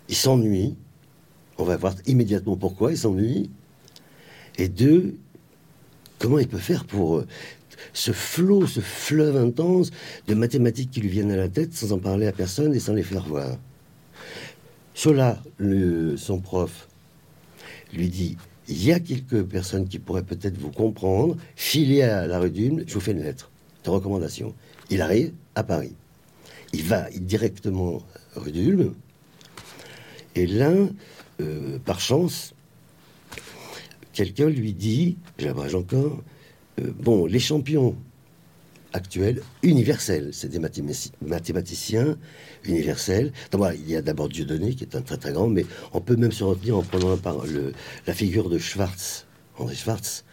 il 0.07 0.15
s'ennuie. 0.15 0.77
On 1.57 1.65
va 1.65 1.75
voir 1.75 1.95
immédiatement 2.05 2.55
pourquoi 2.55 2.91
il 2.91 2.97
s'ennuie. 2.97 3.49
Et 4.57 4.67
deux, 4.67 5.15
comment 6.19 6.39
il 6.39 6.47
peut 6.47 6.57
faire 6.57 6.85
pour 6.85 7.17
euh, 7.17 7.27
ce 7.93 8.11
flot, 8.11 8.67
ce 8.67 8.79
fleuve 8.79 9.37
intense 9.37 9.91
de 10.27 10.33
mathématiques 10.33 10.91
qui 10.91 11.01
lui 11.01 11.09
viennent 11.09 11.31
à 11.31 11.37
la 11.37 11.49
tête 11.49 11.73
sans 11.73 11.93
en 11.93 11.99
parler 11.99 12.27
à 12.27 12.31
personne 12.31 12.73
et 12.73 12.79
sans 12.79 12.93
les 12.93 13.03
faire 13.03 13.23
voir? 13.23 13.57
Cela, 14.93 15.41
son 16.17 16.39
prof 16.39 16.87
lui 17.93 18.09
dit 18.09 18.35
il 18.67 18.83
y 18.83 18.91
a 18.91 18.99
quelques 18.99 19.43
personnes 19.43 19.87
qui 19.87 19.99
pourraient 19.99 20.23
peut-être 20.23 20.57
vous 20.57 20.71
comprendre, 20.71 21.37
filez 21.55 22.01
à 22.01 22.27
la 22.27 22.39
rue 22.39 22.49
d'Ulm, 22.49 22.83
je 22.85 22.93
vous 22.93 22.99
fais 22.99 23.11
une 23.11 23.23
lettre 23.23 23.49
de 23.83 23.89
recommandation. 23.89 24.53
Il 24.89 25.01
arrive 25.01 25.31
à 25.55 25.63
Paris. 25.63 25.93
il 26.73 26.83
va 26.83 27.09
directement 27.11 28.01
rue 28.35 28.51
d'Ulm. 28.51 28.93
Et 30.35 30.45
là, 30.45 30.73
euh, 31.39 31.79
par 31.85 31.99
chance, 31.99 32.53
quelqu'un 34.17 34.49
lui 34.49 34.73
dit, 34.73 35.15
j'abrège 35.37 35.75
encore, 35.75 36.23
euh, 36.81 36.91
bon, 36.99 37.27
les 37.27 37.39
champions 37.39 37.95
actuels, 38.91 39.43
universels, 39.61 40.29
c'est 40.31 40.47
des 40.47 40.57
mathématiciens 40.57 42.17
universels. 42.63 43.31
il 43.75 43.87
y 43.87 43.95
a 43.95 44.01
d'abord 44.01 44.27
Dieudonné, 44.27 44.73
qui 44.73 44.85
est 44.85 44.95
un 44.95 45.03
très 45.03 45.17
très 45.17 45.33
grand, 45.33 45.49
mais 45.49 45.67
on 45.93 46.01
peut 46.01 46.15
même 46.15 46.31
se 46.31 46.43
retenir 46.43 46.77
en 46.77 46.81
prenant 46.81 47.15
par 47.15 47.45
le, 47.45 47.73
la 48.07 48.13
figure 48.15 48.49
de 48.49 48.57
Schwartz, 48.57 49.27
André 49.59 49.75
Schwartz, 49.75 50.25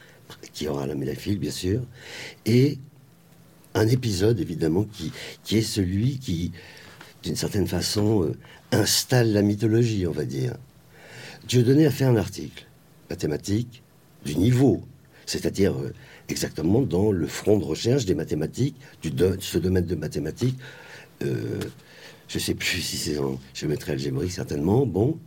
qui 0.54 0.66
aura 0.66 0.86
la 0.86 1.14
Field, 1.14 1.38
bien 1.38 1.50
sûr, 1.50 1.82
et 2.46 2.78
un 3.74 3.86
épisode, 3.86 4.40
évidemment, 4.40 4.84
qui, 4.84 5.12
qui 5.42 5.58
est 5.58 5.62
celui 5.62 6.18
qui, 6.18 6.52
d'une 7.22 7.36
certaine 7.36 7.66
façon, 7.66 8.22
euh, 8.22 8.32
installe 8.72 9.30
la 9.34 9.42
mythologie, 9.42 10.06
on 10.06 10.12
va 10.12 10.24
dire. 10.24 10.54
Dieudonné 11.46 11.84
a 11.84 11.90
fait 11.90 12.06
un 12.06 12.16
article 12.16 12.66
mathématique 13.14 13.84
du 14.24 14.34
niveau, 14.36 14.82
c'est-à-dire 15.24 15.74
euh, 15.78 15.92
exactement 16.28 16.82
dans 16.82 17.12
le 17.12 17.28
front 17.28 17.58
de 17.58 17.64
recherche 17.64 18.06
des 18.06 18.16
mathématiques, 18.16 18.74
du 19.02 19.12
ce 19.38 19.58
domaine 19.58 19.86
de 19.86 19.94
mathématiques. 19.94 20.58
Euh, 21.22 21.60
je 22.26 22.38
ne 22.38 22.42
sais 22.42 22.54
plus 22.54 22.80
si 22.88 22.96
c'est 22.96 23.18
en 23.18 23.38
géométrie 23.54 23.92
algébrique, 23.92 24.32
certainement. 24.32 24.84
Bon. 24.84 25.18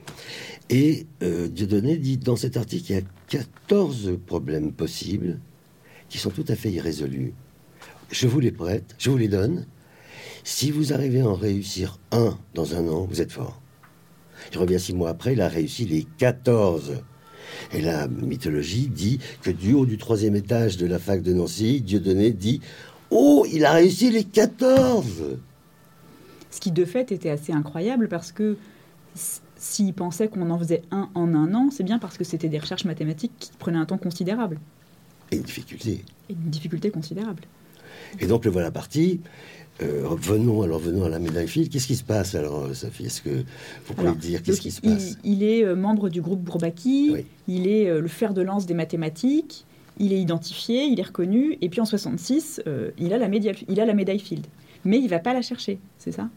Et 0.70 1.08
euh, 1.24 1.48
Dieudonné 1.48 1.98
dit 1.98 2.18
dans 2.18 2.36
cet 2.36 2.58
article, 2.58 2.92
il 2.92 2.96
y 2.96 3.00
a 3.00 3.04
14 3.30 4.20
problèmes 4.26 4.74
possibles 4.74 5.40
qui 6.10 6.18
sont 6.18 6.32
tout 6.32 6.46
à 6.50 6.56
fait 6.56 6.72
irrésolus. 6.72 7.34
Je 8.12 8.28
vous 8.28 8.42
les 8.42 8.52
prête, 8.52 8.96
je 8.98 9.10
vous 9.10 9.18
les 9.18 9.30
donne. 9.30 9.66
Si 10.44 10.72
vous 10.72 10.92
arrivez 10.92 11.22
à 11.22 11.28
en 11.28 11.36
réussir 11.36 12.00
un 12.12 12.38
dans 12.54 12.76
un 12.76 12.86
an, 12.90 13.06
vous 13.10 13.22
êtes 13.22 13.32
fort. 13.32 13.62
Je 14.52 14.60
reviens 14.60 14.78
six 14.78 14.94
mois 14.94 15.10
après, 15.10 15.34
il 15.34 15.42
a 15.42 15.48
réussi 15.48 15.86
les 15.86 16.06
14. 16.18 17.02
Et 17.74 17.82
la 17.82 18.08
mythologie 18.08 18.88
dit 18.88 19.20
que 19.42 19.52
du 19.52 19.74
haut 19.74 19.86
du 19.86 19.98
troisième 19.98 20.36
étage 20.36 20.78
de 20.78 20.86
la 20.86 21.00
fac 21.00 21.22
de 21.22 21.34
Nancy, 21.34 21.82
Dieudonné 21.82 22.32
dit 22.32 22.62
Oh, 23.10 23.46
il 23.52 23.66
a 23.66 23.72
réussi 23.72 24.12
les 24.12 24.24
14 24.24 25.38
Ce 26.52 26.60
qui 26.60 26.72
de 26.72 26.86
fait 26.86 27.12
était 27.12 27.30
assez 27.30 27.54
incroyable 27.54 28.08
parce 28.08 28.32
que 28.32 28.58
s'il 29.56 29.94
pensait 29.94 30.28
qu'on 30.28 30.50
en 30.50 30.60
faisait 30.60 30.84
un 30.92 31.10
en 31.16 31.34
un 31.34 31.54
an, 31.54 31.70
c'est 31.72 31.84
bien 31.84 32.00
parce 32.00 32.18
que 32.18 32.24
c'était 32.24 32.50
des 32.50 32.60
recherches 32.60 32.86
mathématiques 32.86 33.34
qui 33.40 33.52
prenaient 33.58 33.78
un 33.78 33.86
temps 33.86 33.98
considérable. 33.98 34.60
Et 35.32 35.38
une 35.38 35.44
difficulté. 35.44 36.04
Et 36.30 36.34
une 36.34 36.50
difficulté 36.50 36.92
considérable. 36.92 37.44
Et 38.20 38.28
donc 38.28 38.46
le 38.46 38.52
voilà 38.52 38.72
parti. 38.72 39.22
Euh, 39.82 40.08
venons 40.20 40.64
alors 40.64 40.80
venons 40.80 41.06
à 41.06 41.10
la 41.10 41.20
médaille 41.20 41.48
Field. 41.48 41.70
Qu'est-ce 41.70 41.88
qui 41.88 41.96
se 41.96 42.04
passe 42.04 42.34
alors, 42.34 42.66
euh, 42.66 42.74
Sophie? 42.74 43.06
Est-ce 43.06 43.22
que 43.22 43.44
vous 43.86 43.94
pouvez 43.94 44.16
dire 44.16 44.42
qu'est-ce 44.42 44.62
qui 44.62 44.72
se 44.72 44.82
passe? 44.82 45.18
il, 45.24 45.44
est 45.44 45.64
euh, 45.64 45.76
membre 45.76 46.10
du 46.10 46.22
groupe 46.22 46.42
Bourbaki. 46.42 47.26
Il 47.48 47.68
est 47.68 48.00
le 48.00 48.08
fer 48.08 48.34
de 48.34 48.42
lance 48.42 48.66
des 48.66 48.74
mathématiques. 48.74 49.66
Il 50.00 50.14
est 50.14 50.20
identifié, 50.20 50.86
il 50.86 51.00
est 51.00 51.04
reconnu. 51.04 51.58
Et 51.62 51.70
puis 51.70 51.82
en 51.82 51.86
66, 51.86 52.62
il 52.98 53.14
a 53.14 53.18
la 53.18 53.28
médaille, 53.28 53.56
il 53.68 53.80
a 53.80 53.86
la 53.86 53.94
médaille 53.94 54.20
Field. 54.20 54.46
Mais 54.86 55.00
il 55.00 55.08
va 55.08 55.20
pas 55.20 55.34
la 55.34 55.42
chercher, 55.42 55.80
c'est 55.98 56.12
ça? 56.12 56.30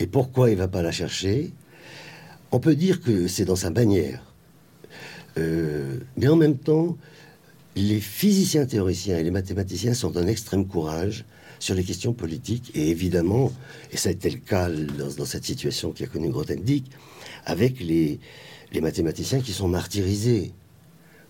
Et 0.00 0.06
pourquoi 0.06 0.50
il 0.50 0.56
va 0.56 0.68
pas 0.68 0.82
la 0.82 0.90
chercher? 0.90 1.52
On 2.50 2.60
peut 2.60 2.74
dire 2.74 3.00
que 3.00 3.28
c'est 3.28 3.44
dans 3.44 3.56
sa 3.56 3.70
manière. 3.70 4.22
mais 5.36 6.28
en 6.28 6.36
même 6.36 6.56
temps, 6.56 6.96
les 7.76 8.00
physiciens 8.00 8.66
théoriciens 8.66 9.18
et 9.18 9.22
les 9.22 9.30
mathématiciens 9.30 9.94
sont 9.94 10.10
d'un 10.10 10.26
extrême 10.26 10.66
courage 10.66 11.24
sur 11.58 11.74
les 11.74 11.84
questions 11.84 12.12
politiques. 12.12 12.70
Et 12.74 12.90
évidemment, 12.90 13.52
et 13.92 13.96
ça 13.96 14.10
a 14.10 14.12
été 14.12 14.30
le 14.30 14.38
cas 14.38 14.68
dans, 14.70 15.24
cette 15.24 15.44
situation 15.44 15.92
qui 15.92 16.04
a 16.04 16.06
connu 16.06 16.28
Grothendieck, 16.28 16.84
avec 17.44 17.80
les, 17.80 18.20
mathématiciens 18.80 19.40
qui 19.40 19.52
sont 19.52 19.68
martyrisés. 19.68 20.52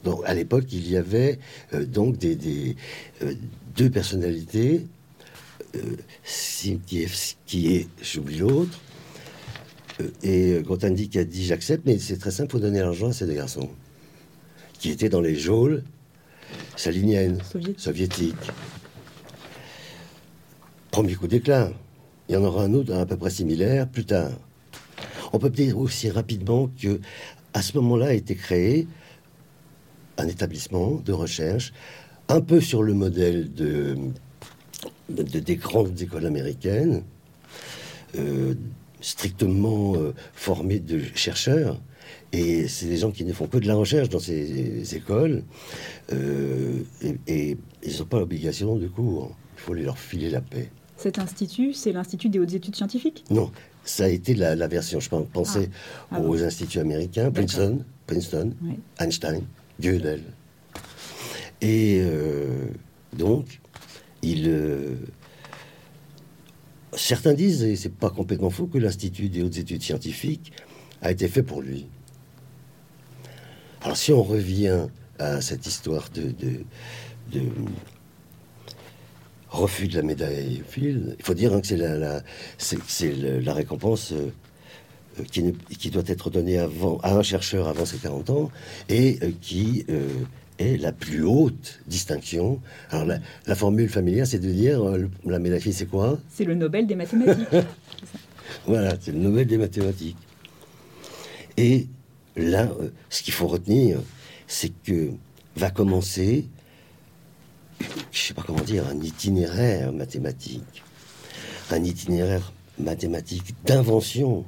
Donc, 0.02 0.22
à 0.24 0.34
l'époque, 0.34 0.64
il 0.72 0.90
y 0.90 0.96
avait 0.96 1.38
euh, 1.72 1.84
donc 1.84 2.18
des, 2.18 2.76
euh, 3.22 3.34
deux 3.76 3.90
personnalités, 3.90 4.86
euh, 5.76 5.96
qui 6.86 7.02
est, 7.02 7.88
j'oublie 8.02 8.38
l'autre, 8.38 8.80
euh, 10.00 10.08
et 10.22 10.62
Grothendieck 10.62 11.16
a 11.16 11.24
dit 11.24 11.44
j'accepte, 11.44 11.84
mais 11.86 11.98
c'est 11.98 12.18
très 12.18 12.30
simple, 12.30 12.52
faut 12.52 12.58
donner 12.58 12.80
l'argent 12.80 13.08
à 13.08 13.12
ces 13.12 13.26
deux 13.26 13.34
garçons, 13.34 13.68
qui 14.78 14.90
étaient 14.90 15.08
dans 15.08 15.20
les 15.20 15.36
geôles 15.36 15.82
salinienne, 16.76 17.38
soviétique. 17.76 18.34
Premier 20.90 21.14
coup 21.14 21.26
d'éclat. 21.26 21.70
Il 22.28 22.34
y 22.34 22.38
en 22.38 22.44
aura 22.44 22.64
un 22.64 22.72
autre 22.72 22.94
à 22.94 23.04
peu 23.04 23.16
près 23.16 23.30
similaire 23.30 23.86
plus 23.88 24.04
tard. 24.04 24.32
On 25.32 25.38
peut 25.38 25.50
dire 25.50 25.78
aussi 25.78 26.10
rapidement 26.10 26.70
que 26.80 27.00
à 27.52 27.62
ce 27.62 27.76
moment-là 27.76 28.06
a 28.06 28.12
été 28.12 28.34
créé 28.34 28.86
un 30.16 30.28
établissement 30.28 31.02
de 31.04 31.12
recherche 31.12 31.72
un 32.28 32.40
peu 32.40 32.60
sur 32.60 32.82
le 32.82 32.94
modèle 32.94 33.52
de, 33.52 33.96
des 35.08 35.56
grandes 35.56 36.00
écoles 36.00 36.26
américaines, 36.26 37.02
euh, 38.16 38.54
strictement 39.00 39.94
euh, 39.96 40.14
formés 40.32 40.78
de 40.78 41.00
chercheurs, 41.14 41.80
et 42.34 42.66
c'est 42.66 42.86
des 42.86 42.96
gens 42.96 43.12
qui 43.12 43.24
ne 43.24 43.32
font 43.32 43.46
que 43.46 43.58
de 43.58 43.68
la 43.68 43.76
recherche 43.76 44.08
dans 44.08 44.18
ces 44.18 44.96
écoles. 44.96 45.44
Euh, 46.12 46.80
et, 47.28 47.56
ils 47.84 47.98
n'ont 47.98 48.06
pas 48.06 48.18
l'obligation 48.18 48.74
de 48.74 48.88
cours. 48.88 49.36
Il 49.56 49.60
faut 49.60 49.74
leur 49.74 49.96
filer 49.96 50.30
la 50.30 50.40
paix. 50.40 50.68
Cet 50.96 51.20
institut, 51.20 51.72
c'est 51.74 51.92
l'Institut 51.92 52.28
des 52.30 52.40
hautes 52.40 52.54
études 52.54 52.74
scientifiques? 52.74 53.24
Non, 53.30 53.52
ça 53.84 54.04
a 54.04 54.08
été 54.08 54.34
la, 54.34 54.66
version. 54.66 54.98
Je 54.98 55.08
pensais 55.08 55.70
ah. 56.10 56.16
Ah 56.16 56.20
aux 56.22 56.42
instituts 56.42 56.80
américains, 56.80 57.30
Princeton, 57.30 57.84
Princeton 58.06 58.52
Einstein, 58.98 59.42
Gödel. 59.80 60.22
Et 61.60 62.00
euh, 62.02 62.66
donc, 63.16 63.60
il, 64.22 64.48
euh, 64.48 64.96
certains 66.94 67.34
disent, 67.34 67.62
et 67.62 67.76
c'est 67.76 67.94
pas 67.94 68.10
complètement 68.10 68.50
faux, 68.50 68.66
que 68.66 68.78
l'Institut 68.78 69.28
des 69.28 69.42
hautes 69.44 69.58
études 69.58 69.82
scientifiques 69.82 70.52
a 71.00 71.12
été 71.12 71.28
fait 71.28 71.44
pour 71.44 71.62
lui. 71.62 71.86
Alors 73.84 73.98
si 73.98 74.12
on 74.12 74.22
revient 74.22 74.86
à 75.18 75.42
cette 75.42 75.66
histoire 75.66 76.08
de, 76.14 76.32
de, 77.30 77.40
refus 79.50 79.88
de 79.88 79.96
la 79.96 80.02
médaille 80.02 80.62
Field, 80.66 81.16
il 81.18 81.24
faut 81.24 81.34
dire 81.34 81.52
hein, 81.52 81.60
que 81.60 81.66
c'est 81.66 81.76
la, 81.76 83.40
la 83.40 83.54
récompense 83.54 84.12
euh, 84.12 84.30
qui, 85.30 85.52
qui, 85.78 85.90
doit 85.90 86.02
être 86.06 86.30
donnée 86.30 86.58
avant, 86.58 86.98
à 87.02 87.14
un 87.14 87.22
chercheur 87.22 87.68
avant 87.68 87.84
ses 87.84 87.98
40 87.98 88.30
ans 88.30 88.50
et 88.88 89.18
euh, 89.22 89.30
qui 89.42 89.84
euh, 89.90 90.08
est 90.58 90.80
la 90.80 90.92
plus 90.92 91.22
haute 91.22 91.80
distinction. 91.86 92.62
Alors 92.88 93.04
la, 93.46 93.54
formule 93.54 93.90
familière, 93.90 94.26
c'est 94.26 94.38
de 94.38 94.50
dire 94.50 94.80
la 95.26 95.38
médaille 95.38 95.74
c'est 95.74 95.86
quoi? 95.86 96.18
C'est 96.30 96.44
le 96.44 96.54
Nobel 96.54 96.86
des 96.86 96.94
mathématiques. 96.94 97.48
voilà, 98.66 98.94
c'est 98.98 99.12
le 99.12 99.18
Nobel 99.18 99.46
des 99.46 99.58
mathématiques. 99.58 100.16
Et 101.58 101.86
là, 102.36 102.68
euh, 102.80 102.90
ce 103.10 103.22
qu'il 103.22 103.34
faut 103.34 103.46
retenir, 103.46 104.00
c'est 104.46 104.72
que 104.82 105.10
va 105.56 105.70
commencer, 105.70 106.46
je 107.80 107.86
ne 107.86 107.88
sais 108.12 108.34
pas 108.34 108.42
comment 108.42 108.62
dire, 108.62 108.86
un 108.86 109.00
itinéraire 109.00 109.92
mathématique, 109.92 110.82
un 111.70 111.82
itinéraire 111.84 112.52
mathématique 112.78 113.54
d'invention, 113.64 114.44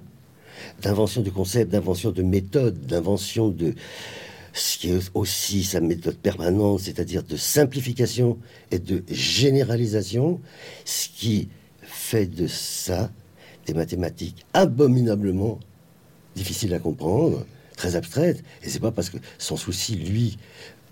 d'invention 0.83 1.23
de 1.23 1.31
concepts, 1.31 1.71
d'invention 1.71 2.11
de 2.11 2.23
méthodes, 2.23 2.87
d'invention 2.87 3.49
de 3.49 3.75
ce 4.53 4.79
qui 4.79 4.91
est 4.91 5.11
aussi 5.15 5.65
sa 5.65 5.81
méthode 5.81 6.17
permanente, 6.17 6.81
c'est-à-dire 6.81 7.23
de 7.23 7.37
simplification 7.37 8.39
et 8.71 8.79
de 8.79 9.05
généralisation, 9.11 10.41
ce 10.85 11.09
qui 11.09 11.51
fait 11.83 12.27
de 12.27 12.47
ça 12.47 13.11
des 13.67 13.75
mathématiques 13.75 14.47
abominablement 14.55 15.61
difficiles 16.35 16.73
à 16.75 16.79
comprendre, 16.79 17.45
très 17.77 17.95
abstraite. 17.95 18.43
Et 18.63 18.69
c'est 18.69 18.81
pas 18.81 18.91
parce 18.91 19.11
que 19.11 19.19
son 19.39 19.57
souci, 19.57 19.97
lui, 19.97 20.39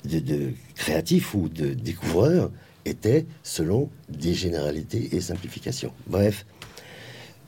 de, 0.04 0.52
créatif 0.76 1.34
ou 1.34 1.48
de 1.48 1.74
découvreur, 1.74 2.50
était 2.84 3.26
selon 3.42 3.90
des 4.08 4.34
généralités 4.34 5.16
et 5.16 5.20
simplifications. 5.20 5.92
Bref, 6.06 6.44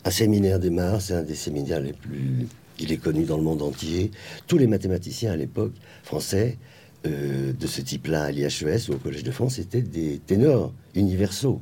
un 0.04 0.10
séminaire 0.10 0.58
démarre, 0.58 1.00
c'est 1.00 1.14
un 1.14 1.22
des 1.22 1.34
séminaires 1.34 1.80
les 1.80 1.92
plus... 1.92 2.48
Il 2.78 2.92
est 2.92 2.98
connu 2.98 3.24
dans 3.24 3.36
le 3.36 3.42
monde 3.42 3.62
entier. 3.62 4.10
Tous 4.46 4.58
les 4.58 4.66
mathématiciens 4.66 5.32
à 5.32 5.36
l'époque 5.36 5.72
français 6.02 6.58
euh, 7.06 7.52
de 7.52 7.66
ce 7.66 7.80
type-là 7.80 8.24
à 8.24 8.30
l'IHES 8.30 8.88
ou 8.88 8.92
au 8.92 8.98
Collège 8.98 9.22
de 9.22 9.30
France 9.30 9.58
étaient 9.58 9.82
des 9.82 10.18
ténors 10.18 10.72
universaux. 10.94 11.60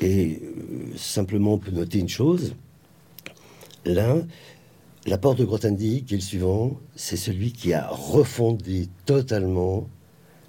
Et 0.00 0.40
euh, 0.42 0.96
simplement, 0.96 1.54
on 1.54 1.58
peut 1.58 1.72
noter 1.72 1.98
une 1.98 2.08
chose. 2.08 2.54
L'un, 3.84 4.26
L'apport 5.06 5.34
de 5.34 5.44
Grothendieck, 5.44 6.06
qui 6.06 6.14
est 6.14 6.16
le 6.16 6.22
suivant, 6.22 6.80
c'est 6.96 7.16
celui 7.16 7.52
qui 7.52 7.74
a 7.74 7.86
refondé 7.88 8.88
totalement 9.04 9.86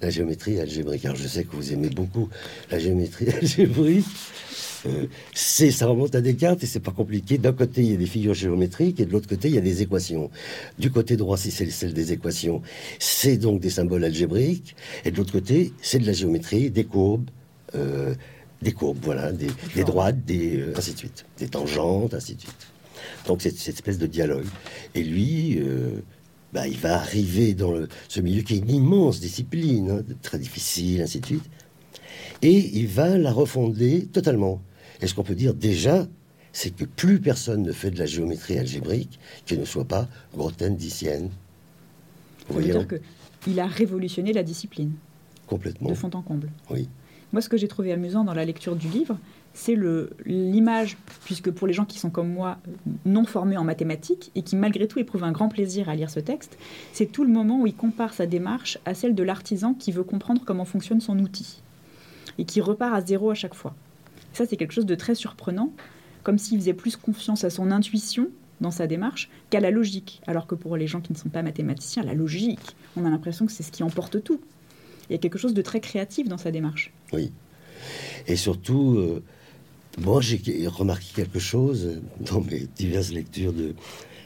la 0.01 0.09
géométrie 0.09 0.59
algébrique. 0.61 1.03
Alors 1.03 1.17
je 1.17 1.27
sais 1.27 1.43
que 1.43 1.55
vous 1.55 1.73
aimez 1.73 1.89
beaucoup 1.89 2.29
la 2.71 2.79
géométrie 2.79 3.29
algébrique. 3.41 4.05
Euh, 4.85 5.07
c'est, 5.33 5.71
ça 5.71 5.87
remonte 5.87 6.15
à 6.15 6.21
Descartes 6.21 6.63
et 6.63 6.67
c'est 6.67 6.79
pas 6.79 6.91
compliqué. 6.91 7.37
D'un 7.37 7.51
côté, 7.51 7.81
il 7.81 7.91
y 7.91 7.93
a 7.95 7.97
des 7.97 8.05
figures 8.05 8.33
géométriques 8.33 8.99
et 9.01 9.05
de 9.05 9.11
l'autre 9.11 9.27
côté, 9.27 9.49
il 9.49 9.55
y 9.55 9.57
a 9.57 9.61
des 9.61 9.81
équations. 9.81 10.29
Du 10.79 10.89
côté 10.89 11.17
droit, 11.17 11.37
si 11.37 11.51
c'est 11.51 11.69
celle 11.69 11.93
des 11.93 12.13
équations, 12.13 12.61
c'est 12.99 13.37
donc 13.37 13.59
des 13.59 13.69
symboles 13.69 14.05
algébriques. 14.05 14.75
Et 15.03 15.11
de 15.11 15.17
l'autre 15.17 15.33
côté, 15.33 15.73
c'est 15.81 15.99
de 15.99 16.05
la 16.05 16.13
géométrie, 16.13 16.69
des 16.69 16.85
courbes, 16.85 17.29
euh, 17.73 18.15
des 18.61 18.71
courbes, 18.71 18.99
voilà, 19.01 19.33
des, 19.33 19.49
droites, 19.83 20.23
des, 20.23 20.59
euh, 20.59 20.73
ainsi 20.77 20.93
de 20.93 20.97
suite, 20.97 21.25
des 21.39 21.47
tangentes, 21.47 22.13
ainsi 22.13 22.35
de 22.35 22.41
suite. 22.41 22.67
Donc 23.27 23.41
c'est 23.41 23.55
cette 23.55 23.75
espèce 23.75 23.97
de 23.97 24.07
dialogue. 24.07 24.45
Et 24.93 25.03
lui, 25.03 25.59
bah, 26.53 26.67
il 26.67 26.77
va 26.77 26.95
arriver 26.95 27.53
dans 27.53 27.73
ce 28.07 28.21
milieu 28.21 28.41
qui 28.41 28.55
est 28.55 28.59
une 28.59 28.69
immense 28.69 29.19
discipline, 29.19 29.89
hein, 29.89 30.03
très 30.21 30.39
difficile, 30.39 31.01
ainsi 31.01 31.19
de 31.19 31.25
suite. 31.25 31.43
Et 32.41 32.77
il 32.77 32.87
va 32.87 33.17
la 33.17 33.31
refonder 33.31 34.05
totalement. 34.05 34.61
Et 35.01 35.07
ce 35.07 35.13
qu'on 35.13 35.23
peut 35.23 35.35
dire 35.35 35.53
déjà, 35.53 36.07
c'est 36.53 36.73
que 36.73 36.85
plus 36.85 37.19
personne 37.19 37.63
ne 37.63 37.71
fait 37.73 37.91
de 37.91 37.99
la 37.99 38.05
géométrie 38.05 38.57
algébrique 38.57 39.19
qui 39.45 39.57
ne 39.57 39.65
soit 39.65 39.85
pas 39.85 40.07
grothendicienne. 40.33 41.29
Vous 42.47 42.53
voyez 42.53 42.71
dire 42.71 42.87
qu'il 43.41 43.59
a 43.59 43.67
révolutionné 43.67 44.31
la 44.31 44.43
discipline. 44.43 44.93
Complètement. 45.47 45.89
De 45.89 45.95
fond 45.95 46.09
en 46.13 46.21
comble. 46.21 46.49
Oui. 46.69 46.87
Moi, 47.33 47.41
ce 47.41 47.49
que 47.49 47.57
j'ai 47.57 47.67
trouvé 47.67 47.91
amusant 47.91 48.23
dans 48.23 48.33
la 48.33 48.45
lecture 48.45 48.75
du 48.77 48.87
livre, 48.87 49.17
c'est 49.55 49.77
l'image, 50.25 50.97
puisque 51.23 51.49
pour 51.49 51.65
les 51.65 51.73
gens 51.73 51.85
qui 51.85 51.97
sont 51.97 52.09
comme 52.09 52.27
moi 52.27 52.57
non 53.05 53.23
formés 53.23 53.55
en 53.55 53.63
mathématiques 53.63 54.29
et 54.35 54.41
qui 54.41 54.57
malgré 54.57 54.85
tout 54.85 54.99
éprouvent 54.99 55.23
un 55.23 55.31
grand 55.31 55.47
plaisir 55.47 55.87
à 55.87 55.95
lire 55.95 56.09
ce 56.09 56.19
texte, 56.19 56.57
c'est 56.91 57.05
tout 57.05 57.23
le 57.23 57.31
moment 57.31 57.61
où 57.61 57.65
il 57.65 57.73
compare 57.73 58.13
sa 58.13 58.25
démarche 58.27 58.77
à 58.85 58.93
celle 58.93 59.15
de 59.15 59.23
l'artisan 59.23 59.73
qui 59.73 59.93
veut 59.93 60.03
comprendre 60.03 60.41
comment 60.45 60.65
fonctionne 60.65 60.99
son 60.99 61.17
outil 61.19 61.61
et 62.37 62.43
qui 62.43 62.59
repart 62.59 62.93
à 62.93 63.01
zéro 63.01 63.31
à 63.31 63.33
chaque 63.33 63.53
fois. 63.53 63.73
Ça, 64.33 64.45
c'est 64.45 64.57
quelque 64.57 64.73
chose 64.73 64.85
de 64.85 64.95
très 64.95 65.15
surprenant, 65.15 65.71
comme 66.23 66.37
s'il 66.37 66.59
faisait 66.59 66.73
plus 66.73 66.97
confiance 66.97 67.45
à 67.45 67.49
son 67.49 67.71
intuition 67.71 68.27
dans 68.59 68.71
sa 68.71 68.87
démarche 68.87 69.29
qu'à 69.49 69.61
la 69.61 69.71
logique. 69.71 70.21
Alors 70.27 70.47
que 70.47 70.55
pour 70.55 70.75
les 70.75 70.87
gens 70.87 70.99
qui 70.99 71.13
ne 71.13 71.17
sont 71.17 71.29
pas 71.29 71.43
mathématiciens, 71.43 72.03
la 72.03 72.13
logique, 72.13 72.75
on 72.97 73.05
a 73.05 73.09
l'impression 73.09 73.45
que 73.45 73.53
c'est 73.53 73.63
ce 73.63 73.71
qui 73.71 73.83
emporte 73.83 74.21
tout. 74.21 74.41
Il 75.09 75.13
y 75.13 75.15
a 75.15 75.19
quelque 75.19 75.37
chose 75.37 75.53
de 75.53 75.61
très 75.61 75.79
créatif 75.79 76.27
dans 76.27 76.37
sa 76.37 76.51
démarche. 76.51 76.91
Oui. 77.13 77.31
Et 78.27 78.35
surtout, 78.35 78.95
euh, 78.97 79.23
moi, 79.97 80.21
j'ai 80.21 80.67
remarqué 80.67 81.07
quelque 81.15 81.39
chose 81.39 82.01
dans 82.19 82.41
mes 82.41 82.67
diverses 82.75 83.11
lectures 83.11 83.53
de 83.53 83.75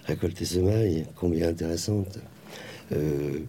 Récolte 0.06 0.42
et 0.42 0.46
Semailles, 0.46 1.06
combien 1.16 1.50
intéressantes, 1.50 2.20
euh, 2.92 3.40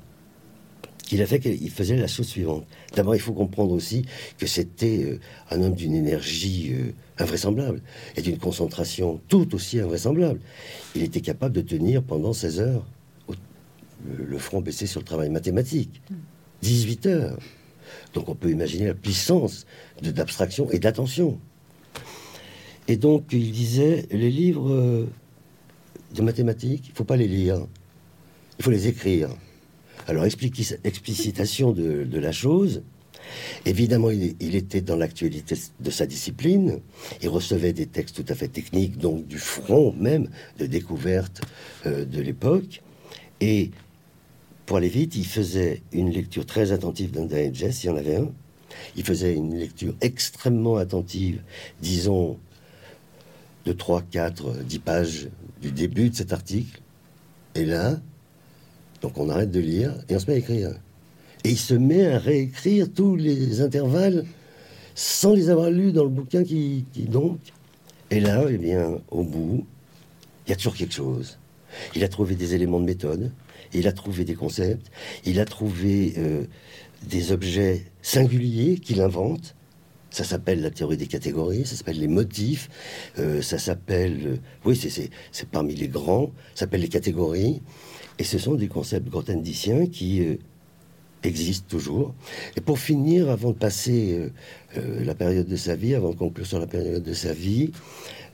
qu'il 0.98 1.22
a 1.22 1.26
fait 1.26 1.40
qu'il 1.40 1.70
faisait 1.70 1.96
la 1.96 2.06
chose 2.06 2.26
suivante. 2.26 2.66
D'abord, 2.94 3.14
il 3.14 3.20
faut 3.20 3.32
comprendre 3.32 3.72
aussi 3.72 4.04
que 4.38 4.46
c'était 4.46 5.02
euh, 5.04 5.20
un 5.50 5.62
homme 5.62 5.74
d'une 5.74 5.94
énergie 5.94 6.72
euh, 6.74 6.92
invraisemblable 7.18 7.80
et 8.16 8.22
d'une 8.22 8.38
concentration 8.38 9.20
tout 9.28 9.54
aussi 9.54 9.80
invraisemblable. 9.80 10.40
Il 10.94 11.02
était 11.02 11.22
capable 11.22 11.54
de 11.54 11.62
tenir 11.62 12.02
pendant 12.02 12.32
16 12.32 12.60
heures 12.60 12.86
le 14.06 14.38
front 14.38 14.60
baissé 14.60 14.86
sur 14.86 15.00
le 15.00 15.06
travail 15.06 15.30
mathématique. 15.30 16.02
18 16.62 17.06
heures. 17.06 17.38
Donc 18.14 18.28
on 18.28 18.34
peut 18.34 18.50
imaginer 18.50 18.86
la 18.86 18.94
puissance 18.94 19.66
d'abstraction 20.02 20.70
et 20.70 20.78
d'attention. 20.78 21.40
Et 22.88 22.96
donc, 22.96 23.24
il 23.32 23.52
disait, 23.52 24.06
les 24.10 24.30
livres 24.30 24.70
euh, 24.70 25.06
de 26.14 26.22
mathématiques, 26.22 26.86
il 26.88 26.90
ne 26.90 26.96
faut 26.96 27.04
pas 27.04 27.16
les 27.16 27.28
lire, 27.28 27.66
il 28.58 28.64
faut 28.64 28.70
les 28.70 28.88
écrire. 28.88 29.30
Alors, 30.06 30.24
explicitation 30.24 31.72
de, 31.72 32.18
la 32.18 32.32
chose. 32.32 32.82
Évidemment, 33.64 34.10
il, 34.10 34.56
était 34.56 34.80
dans 34.80 34.96
l'actualité 34.96 35.54
de 35.78 35.90
sa 35.90 36.06
discipline. 36.06 36.80
Il 37.22 37.28
recevait 37.28 37.72
des 37.72 37.86
textes 37.86 38.16
tout 38.16 38.32
à 38.32 38.34
fait 38.34 38.48
techniques, 38.48 38.98
donc 38.98 39.26
du 39.28 39.38
front 39.38 39.92
même 39.92 40.28
de 40.58 40.66
découverte 40.66 41.42
euh, 41.86 42.04
de 42.04 42.20
l'époque. 42.20 42.82
Et 43.40 43.70
pour 44.66 44.78
aller 44.78 44.88
vite, 44.88 45.16
il 45.16 45.26
faisait 45.26 45.82
une 45.92 46.10
lecture 46.10 46.46
très 46.46 46.72
attentive 46.72 47.10
d'un 47.10 47.26
digest, 47.26 47.84
il 47.84 47.88
y 47.88 47.90
en 47.90 47.96
avait 47.96 48.16
un. 48.16 48.30
Il 48.96 49.04
faisait 49.04 49.34
une 49.34 49.56
lecture 49.56 49.94
extrêmement 50.00 50.76
attentive, 50.76 51.42
disons, 51.82 52.38
de 53.66 53.72
3, 53.72 54.02
4, 54.10 54.62
10 54.64 54.78
pages 54.78 55.28
du 55.60 55.72
début 55.72 56.10
de 56.10 56.14
cet 56.14 56.32
article. 56.32 56.80
Et 57.54 57.64
là, 57.64 58.00
donc 59.02 59.18
on 59.18 59.28
arrête 59.28 59.50
de 59.50 59.60
lire 59.60 59.94
et 60.08 60.16
on 60.16 60.18
se 60.18 60.26
met 60.26 60.34
à 60.34 60.38
écrire. 60.38 60.70
Et 61.44 61.50
il 61.50 61.58
se 61.58 61.74
met 61.74 62.06
à 62.06 62.18
réécrire 62.18 62.92
tous 62.92 63.16
les 63.16 63.60
intervalles 63.60 64.24
sans 64.94 65.34
les 65.34 65.48
avoir 65.48 65.70
lus 65.70 65.92
dans 65.92 66.04
le 66.04 66.10
bouquin 66.10 66.44
qui, 66.44 66.84
donc. 67.08 67.38
Et 68.10 68.20
là, 68.20 68.44
eh 68.50 68.58
bien, 68.58 68.98
au 69.10 69.22
bout, 69.22 69.64
il 70.46 70.50
y 70.50 70.52
a 70.52 70.56
toujours 70.56 70.74
quelque 70.74 70.94
chose. 70.94 71.38
Il 71.94 72.04
a 72.04 72.08
trouvé 72.08 72.34
des 72.34 72.54
éléments 72.54 72.80
de 72.80 72.84
méthode, 72.84 73.30
il 73.72 73.86
a 73.86 73.92
trouvé 73.92 74.24
des 74.24 74.34
concepts, 74.34 74.90
il 75.24 75.38
a 75.38 75.44
trouvé 75.44 76.14
euh, 76.18 76.44
des 77.04 77.30
objets 77.32 77.84
singuliers 78.02 78.78
qu'il 78.78 79.00
invente, 79.00 79.54
ça 80.10 80.24
s'appelle 80.24 80.60
la 80.60 80.70
théorie 80.70 80.96
des 80.96 81.06
catégories, 81.06 81.64
ça 81.64 81.76
s'appelle 81.76 82.00
les 82.00 82.08
motifs, 82.08 82.68
euh, 83.18 83.40
ça 83.42 83.58
s'appelle, 83.58 84.20
euh, 84.26 84.36
oui, 84.64 84.76
c'est 84.76 85.48
parmi 85.48 85.74
les 85.74 85.88
grands, 85.88 86.32
ça 86.54 86.60
s'appelle 86.60 86.80
les 86.80 86.88
catégories, 86.88 87.62
et 88.18 88.24
ce 88.24 88.38
sont 88.38 88.56
des 88.56 88.68
concepts 88.68 89.08
grothendiciens 89.08 89.86
qui 89.86 90.22
euh, 90.22 90.36
existent 91.22 91.66
toujours. 91.68 92.14
Et 92.56 92.60
pour 92.60 92.78
finir, 92.78 93.30
avant 93.30 93.50
de 93.50 93.56
passer 93.56 94.30
la 94.74 95.14
période 95.14 95.46
de 95.46 95.56
sa 95.56 95.76
vie, 95.76 95.94
avant 95.94 96.10
de 96.10 96.16
conclure 96.16 96.46
sur 96.46 96.58
la 96.58 96.66
période 96.66 97.02
de 97.02 97.12
sa 97.12 97.34
vie, 97.34 97.72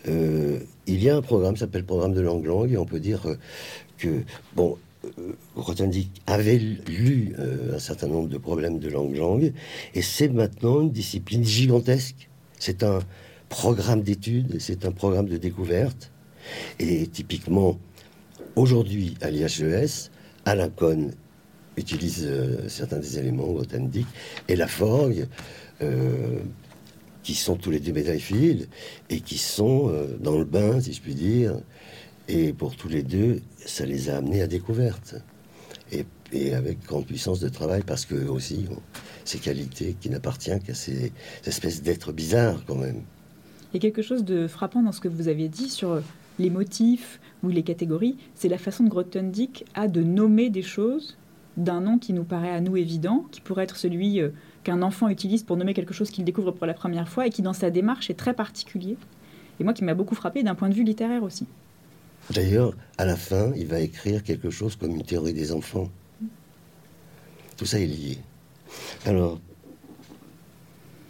il 0.07 1.03
y 1.03 1.11
a 1.11 1.17
un 1.17 1.23
programme, 1.23 1.55
qui 1.55 1.61
s'appelle 1.61 1.81
le 1.81 1.87
programme 1.87 2.15
de 2.15 2.21
langue-langue, 2.21 2.71
et 2.71 2.77
on 2.77 2.85
peut 2.85 3.01
dire 3.01 3.27
que, 3.99 4.23
bon, 4.55 4.79
Grothendieck 5.57 6.09
avait 6.27 6.59
lu 6.59 7.35
euh, 7.39 7.77
un 7.77 7.79
certain 7.79 8.09
nombre 8.09 8.29
de 8.29 8.39
problèmes 8.39 8.79
de 8.79 8.89
langue-langue, 8.89 9.53
et 9.95 10.03
c'est 10.03 10.29
maintenant 10.29 10.81
une 10.83 10.91
discipline 10.91 11.45
gigantesque. 11.45 12.29
C'est 12.59 12.83
un 12.83 13.01
programme 13.49 14.03
d'études, 14.03 14.61
c'est 14.61 14.85
un 14.85 14.93
programme 14.93 15.27
de 15.27 15.37
découverte. 15.37 16.11
Et 16.79 17.07
typiquement, 17.07 17.79
aujourd'hui, 18.55 19.15
à 19.21 19.31
l'IHES, 19.31 20.11
Alain 20.45 20.69
Cohn 20.69 21.13
utilise 21.77 22.25
euh, 22.27 22.69
certains 22.69 22.99
des 22.99 23.19
éléments 23.19 23.47
Grothendieck, 23.53 24.07
et 24.49 24.57
la 24.57 24.67
Forgue, 24.67 25.27
euh, 25.83 26.41
qui 27.23 27.35
sont 27.35 27.57
tous 27.57 27.73
les 27.73 27.81
deux 27.81 27.93
médailles 27.93 28.69
et 29.11 29.21
qui 29.21 29.37
sont 29.37 29.93
dans 30.21 30.39
le 30.39 30.45
bain, 30.45 30.81
si 30.81 30.93
je 30.93 31.01
puis 31.01 31.17
dire, 31.17 31.57
et 32.29 32.53
pour 32.53 32.77
tous 32.77 32.89
les 32.89 33.03
deux, 33.03 33.41
ça 33.65 33.87
les 33.87 34.11
a 34.11 34.17
amenés 34.17 34.43
à 34.43 34.47
découverte. 34.47 35.17
Et, 35.93 36.05
avec 36.53 36.85
grande 36.85 37.07
puissance 37.07 37.39
de 37.39 37.49
travail, 37.49 37.83
parce 37.87 38.05
que 38.05 38.27
aussi, 38.27 38.67
ces 39.25 39.39
qualités 39.39 39.97
qui 40.01 40.11
n'appartiennent 40.11 40.61
qu'à 40.61 40.75
ces 40.75 41.13
espèces 41.47 41.83
d'êtres 41.83 42.13
bizarres 42.13 42.65
quand 42.67 42.75
même. 42.75 43.03
Il 43.73 43.77
y 43.77 43.79
a 43.79 43.81
quelque 43.81 44.03
chose 44.03 44.25
de 44.25 44.49
frappant 44.49 44.83
dans 44.83 44.91
ce 44.91 45.01
que 45.01 45.07
vous 45.07 45.29
aviez 45.29 45.49
dit 45.49 45.71
sur 45.71 46.03
les 46.41 46.51
motifs 46.51 47.21
ou 47.45 47.49
les 47.49 47.63
catégories, 47.63 48.17
c'est 48.35 48.49
la 48.49 48.59
façon 48.59 48.83
de 48.83 48.89
Grothendieck 48.89 49.65
a 49.75 49.87
de 49.87 50.03
nommer 50.03 50.51
des 50.51 50.63
choses 50.63 51.17
d'un 51.57 51.81
nom 51.81 51.99
qui 51.99 52.13
nous 52.13 52.25
paraît 52.25 52.51
à 52.51 52.61
nous 52.61 52.77
évident, 52.77 53.25
qui 53.31 53.41
pourrait 53.41 53.65
être 53.65 53.77
celui 53.77 54.21
euh, 54.21 54.31
qu'un 54.65 54.83
enfant 54.83 55.09
utilise 55.09 55.43
pour 55.43 55.57
nommer 55.57 55.75
quelque 55.75 55.95
chose 55.95 56.11
qu'il 56.11 56.25
découvre 56.25 56.51
pour 56.51 56.67
la 56.67 56.75
première 56.75 57.09
fois 57.09 57.27
et 57.27 57.31
qui 57.31 57.41
dans 57.41 57.53
sa 57.53 57.71
démarche 57.71 58.11
est 58.11 58.15
très 58.15 58.35
particulier. 58.35 58.97
Et 59.59 59.65
moi 59.65 59.73
qui 59.73 59.85
m'a 59.85 59.95
beaucoup 59.95 60.15
frappé 60.15 60.43
d'un 60.43 60.55
point 60.55 60.69
de 60.69 60.75
vue 60.75 60.85
littéraire 60.85 61.23
aussi. 61.23 61.47
D'ailleurs, 62.31 62.75
à 62.99 63.05
la 63.05 63.17
fin, 63.17 63.53
il 63.57 63.67
va 63.67 63.81
écrire 63.81 64.23
quelque 64.23 64.51
chose 64.51 64.77
comme 64.77 64.93
une 64.93 65.05
théorie 65.05 65.33
des 65.33 65.53
enfants. 65.53 65.91
Tout 67.57 67.67
ça 67.67 67.79
est 67.79 67.87
lié. 67.87 68.19
Alors, 69.05 69.39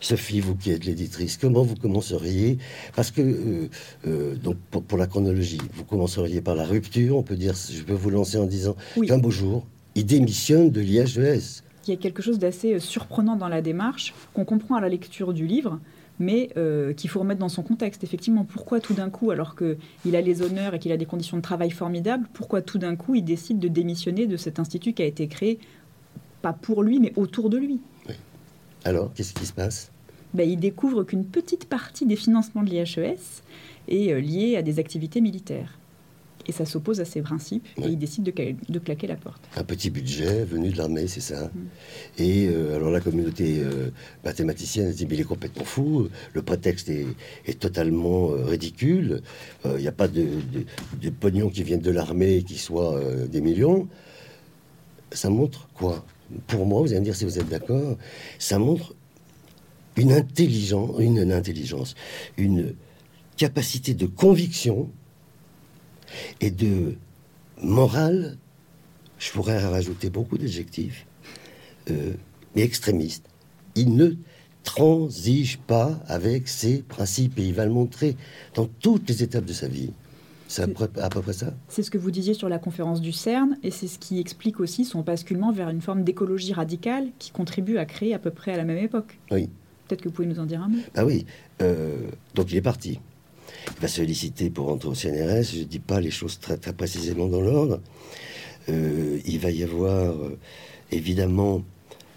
Sophie, 0.00 0.40
vous 0.40 0.55
qui 0.55 0.70
êtes 0.70 0.85
l'éditrice, 0.85 1.37
comment 1.37 1.62
vous 1.62 1.74
commenceriez? 1.74 2.59
Parce 2.94 3.11
que, 3.11 3.22
euh, 3.22 3.68
euh, 4.07 4.35
donc 4.37 4.57
pour, 4.70 4.98
la 4.98 5.07
chronologie, 5.07 5.61
vous 5.72 5.85
commenceriez 5.85 6.40
par 6.42 6.55
la 6.55 6.64
rupture, 6.64 7.16
on 7.16 7.22
peut 7.22 7.37
dire, 7.37 7.55
je 7.55 7.83
peux 7.83 7.94
vous 7.94 8.11
lancer 8.11 8.37
en 8.37 8.46
disant 8.46 8.76
qu'un 9.07 9.18
beau 9.18 9.31
jour, 9.31 9.66
il 9.94 10.07
démissionne 10.07 10.70
de 10.70 10.81
l'IHES. 10.81 11.62
Il 11.88 11.90
y 11.90 11.92
a 11.92 11.96
quelque 11.96 12.22
chose 12.22 12.38
d'assez 12.38 12.74
euh, 12.74 12.79
surprenant 12.79 13.37
dans 13.37 13.48
la 13.48 13.62
démarche, 13.62 14.12
qu'on 14.35 14.44
comprend 14.44 14.76
à 14.76 14.81
la 14.81 14.88
lecture 14.88 15.33
du 15.33 15.46
livre, 15.46 15.81
mais 16.18 16.50
euh, 16.57 16.92
qu'il 16.92 17.11
faut 17.11 17.20
remettre 17.20 17.40
dans 17.40 17.48
son 17.48 17.62
contexte. 17.62 18.05
Effectivement, 18.05 18.44
pourquoi 18.44 18.81
tout 18.81 18.94
d'un 18.94 19.11
coup, 19.11 19.31
alors 19.31 19.55
qu'il 19.57 20.16
a 20.16 20.20
les 20.20 20.42
honneurs 20.42 20.74
et 20.74 20.79
qu'il 20.79 20.92
a 20.92 20.96
des 20.96 21.07
conditions 21.07 21.37
de 21.37 21.42
travail 21.42 21.70
formidables, 21.70 22.26
pourquoi 22.33 22.62
tout 22.62 22.79
d'un 22.79 22.96
coup 22.96 23.14
il 23.14 23.24
décide 23.24 23.59
de 23.59 23.68
démissionner 23.68 24.26
de 24.26 24.37
cet 24.37 24.59
institut 24.59 24.92
qui 24.92 25.02
a 25.02 25.07
été 25.07 25.29
créé, 25.29 25.59
pas 26.42 26.52
pour 26.52 26.83
lui, 26.83 27.00
mais 27.00 27.12
autour 27.16 27.50
de 27.50 27.59
lui? 27.59 27.81
Alors, 28.85 29.12
qu'est-ce 29.14 29.35
qui 29.35 29.46
se 29.46 29.52
passe? 29.52 29.90
Ben, 30.33 30.48
Il 30.48 30.59
découvre 30.61 31.02
qu'une 31.02 31.24
petite 31.24 31.66
partie 31.66 32.07
des 32.07 32.16
financements 32.16 32.62
de 32.62 32.70
l'IHES 32.70 33.42
est 33.88 34.12
euh, 34.12 34.20
liée 34.20 34.57
à 34.57 34.62
des 34.62 34.79
activités 34.79 35.20
militaires. 35.20 35.75
Et 36.46 36.52
ça 36.52 36.64
s'oppose 36.64 37.00
à 37.00 37.04
ses 37.04 37.22
principes, 37.22 37.66
et 37.76 37.88
il 37.88 37.98
décide 37.98 38.24
de, 38.24 38.32
de, 38.68 38.78
claquer 38.78 39.06
la 39.06 39.16
porte. 39.16 39.42
Un 39.56 39.64
petit 39.64 39.90
budget 39.90 40.44
venu 40.44 40.70
de 40.70 40.78
l'armée, 40.78 41.06
c'est 41.09 41.20
ça. 41.20 41.46
Mm. 41.46 41.50
Et 42.18 42.48
euh, 42.48 42.76
alors 42.76 42.90
la 42.90 43.00
communauté 43.00 43.59
euh, 43.59 43.90
mathématicienne 44.24 44.92
dit, 44.92 45.06
mais 45.06 45.14
il 45.14 45.20
est 45.22 45.24
complètement 45.24 45.64
fou, 45.64 46.09
le 46.32 46.42
prétexte 46.42 46.88
est, 46.88 47.59
totalement 47.59 48.30
euh, 48.30 48.44
ridicule, 48.44 49.22
il 49.64 49.76
n'y 49.76 49.88
a 49.88 49.92
pas 49.92 50.09
de, 50.09 50.26
de, 51.00 51.11
pognon 51.11 51.48
qui 51.48 51.62
viennent 51.62 51.80
de 51.80 51.90
l'armée 51.90 52.42
qui 52.42 52.59
soit 52.59 53.00
des 53.28 53.40
millions. 53.40 53.88
Ça 55.12 55.30
montre 55.30 55.68
quoi? 55.74 56.04
Pour 56.46 56.66
moi, 56.66 56.82
vous 56.82 56.88
allez 56.88 57.00
me 57.00 57.04
dire 57.04 57.16
si 57.16 57.24
vous 57.24 57.38
êtes 57.38 57.48
d'accord, 57.48 57.96
ça 58.38 58.59
montre 58.59 58.94
une 59.96 60.12
intelligence, 60.12 60.96
une 60.98 61.32
intelligence, 61.32 61.94
une 62.37 62.74
capacité 63.37 63.94
de 63.94 64.06
conviction 64.06 64.90
et 66.40 66.50
de 66.50 66.96
morale, 67.62 68.37
je 69.18 69.31
pourrais 69.33 69.59
rajouter 69.59 70.11
beaucoup 70.11 70.38
d'adjectifs, 70.38 71.07
euh, 71.90 72.12
mais 72.55 72.62
extrémistes. 72.62 73.29
Il 73.74 73.94
ne 73.94 74.12
transige 74.62 75.59
pas 75.59 76.00
avec 76.07 76.48
ses 76.48 76.83
principes 76.83 77.38
et 77.38 77.44
il 77.44 77.55
va 77.55 77.64
le 77.64 77.72
montrer 77.72 78.16
dans 78.55 78.66
toutes 78.66 79.09
les 79.09 79.22
étapes 79.22 79.44
de 79.44 79.52
sa 79.52 79.68
vie. 79.68 79.92
C'est 80.48 80.62
à, 80.62 81.09
peu 81.09 81.22
près 81.22 81.33
ça 81.33 81.52
C'est 81.68 81.83
ce 81.83 81.90
que 81.90 81.98
vous 81.98 82.11
disiez 82.11 82.35
sur 82.35 82.48
la 82.48 82.59
conférence 82.59 83.00
du 83.00 83.12
CERN, 83.12 83.57
et 83.64 83.72
c'est 83.72 83.88
ce 83.88 83.98
qui 83.98 84.20
explique 84.20 84.61
aussi 84.61 84.85
son 84.85 85.00
basculement 85.00 85.50
vers 85.50 85.70
une 85.70 85.81
forme 85.81 86.05
d'écologie 86.05 86.52
radicale 86.52 87.09
qui 87.18 87.33
contribue 87.33 87.79
à 87.79 87.85
créer 87.85 88.14
à 88.14 88.20
peu 88.20 88.31
près 88.31 88.52
à 88.52 88.57
la 88.57 88.64
même 88.64 88.79
époque. 88.79 89.18
Oui. 89.31 89.48
Peut-être 89.87 90.02
que 90.02 90.09
vous 90.09 90.14
pouvez 90.14 90.29
nous 90.29 90.38
en 90.38 90.46
dire 90.46 90.62
un 90.62 90.68
mot. 90.68 90.79
Ah 90.94 91.05
oui. 91.05 91.26
Euh, 91.62 91.96
donc 92.35 92.52
il 92.52 92.57
est 92.57 92.62
parti 92.62 93.00
il 93.76 93.82
va 93.82 93.88
solliciter 93.88 94.50
pour 94.50 94.66
rentrer 94.66 94.88
au 94.88 94.94
CNRS. 94.94 95.54
Je 95.54 95.59
ne 95.61 95.64
dis 95.64 95.78
pas 95.78 96.00
les 96.00 96.11
choses 96.11 96.38
très, 96.38 96.56
très 96.56 96.72
précisément 96.72 97.26
dans 97.26 97.40
l'ordre. 97.40 97.80
Euh, 98.68 99.18
il 99.24 99.38
va 99.38 99.50
y 99.50 99.62
avoir, 99.62 100.14
euh, 100.14 100.38
évidemment, 100.90 101.62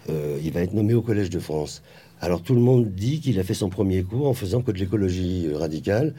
euh, 0.08 0.38
il 0.42 0.52
va 0.52 0.60
être 0.60 0.72
nommé 0.72 0.94
au 0.94 1.02
Collège 1.02 1.30
de 1.30 1.38
France. 1.38 1.82
Alors 2.20 2.42
tout 2.42 2.54
le 2.54 2.60
monde 2.60 2.92
dit 2.94 3.20
qu'il 3.20 3.38
a 3.38 3.44
fait 3.44 3.54
son 3.54 3.70
premier 3.70 4.02
cours 4.02 4.28
en 4.28 4.34
faisant 4.34 4.60
que 4.60 4.72
de 4.72 4.78
l'écologie 4.78 5.48
radicale. 5.54 6.14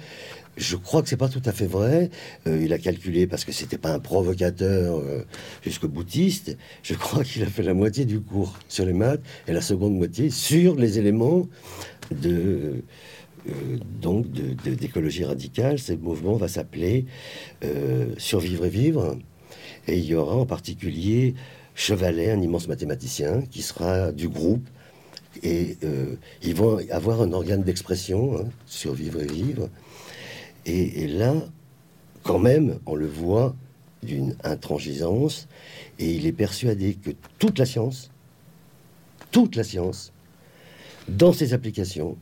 Je 0.57 0.75
crois 0.75 1.01
que 1.01 1.09
c'est 1.09 1.17
pas 1.17 1.29
tout 1.29 1.41
à 1.45 1.51
fait 1.51 1.67
vrai. 1.67 2.09
il 2.45 2.73
a 2.73 2.79
calculé 2.79 3.27
parce 3.27 3.45
que 3.45 3.51
c'était 3.51 3.77
pas 3.77 3.93
un 3.93 3.99
provocateur 3.99 4.99
jusqu'au 5.61 5.87
boutiste. 5.87 6.57
Je 6.81 6.95
crois 6.95 7.23
qu'il 7.23 7.43
a 7.43 7.45
fait 7.45 7.61
la 7.61 7.75
moitié 7.75 8.05
du 8.05 8.19
cours 8.19 8.57
sur 8.67 8.83
les 8.85 8.93
maths 8.93 9.21
et 9.47 9.53
la 9.53 9.61
seconde 9.61 9.95
moitié 9.95 10.31
sur 10.31 10.75
les 10.75 10.97
éléments 10.97 11.47
de 12.11 12.29
euh, 12.29 12.83
donc 14.01 14.27
d'écologie 14.29 15.23
radicale. 15.23 15.79
Ce 15.79 15.93
mouvement 15.93 16.35
va 16.35 16.47
s'appeler 16.47 17.05
euh, 17.63 18.13
Survivre 18.17 18.65
et 18.65 18.69
Vivre. 18.69 19.17
Et 19.87 19.97
il 19.97 20.05
y 20.05 20.15
aura 20.15 20.35
en 20.35 20.45
particulier 20.45 21.33
Chevalet, 21.73 22.31
un 22.31 22.41
immense 22.41 22.67
mathématicien, 22.67 23.41
qui 23.49 23.61
sera 23.61 24.11
du 24.11 24.29
groupe. 24.29 24.67
Et 25.43 25.77
euh, 25.83 26.15
ils 26.43 26.55
vont 26.55 26.79
avoir 26.91 27.21
un 27.21 27.31
organe 27.31 27.63
d'expression, 27.63 28.37
hein, 28.37 28.45
Survivre 28.65 29.21
et 29.21 29.27
Vivre. 29.27 29.69
Et, 30.65 31.03
et, 31.03 31.07
là, 31.07 31.33
quand 32.23 32.37
même, 32.37 32.79
on 32.85 32.95
le 32.95 33.07
voit 33.07 33.55
d'une 34.03 34.35
intransigeance. 34.43 35.47
Et 35.97 36.11
il 36.11 36.27
est 36.27 36.33
persuadé 36.33 36.95
que 36.95 37.11
toute 37.39 37.57
la 37.57 37.65
science, 37.65 38.11
toute 39.31 39.55
la 39.55 39.63
science, 39.63 40.11
dans 41.07 41.33
ses 41.33 41.53
applications, 41.53 42.17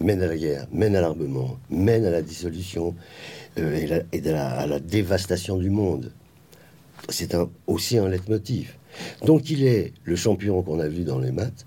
mène 0.00 0.22
à 0.22 0.26
la 0.26 0.36
guerre, 0.36 0.66
mène 0.72 0.96
à 0.96 1.00
l'armement, 1.00 1.58
mène 1.70 2.04
à 2.04 2.10
la 2.10 2.22
dissolution 2.22 2.94
euh, 3.58 4.02
et, 4.12 4.30
à 4.30 4.66
la 4.66 4.80
dévastation 4.80 5.56
du 5.56 5.70
monde. 5.70 6.12
C'est 7.08 7.34
un, 7.34 7.48
aussi 7.66 7.98
un 7.98 8.08
leitmotiv. 8.08 8.74
Donc 9.24 9.50
il 9.50 9.64
est 9.64 9.92
le 10.04 10.16
champion 10.16 10.62
qu'on 10.62 10.80
a 10.80 10.88
vu 10.88 11.04
dans 11.04 11.18
les 11.18 11.32
maths, 11.32 11.66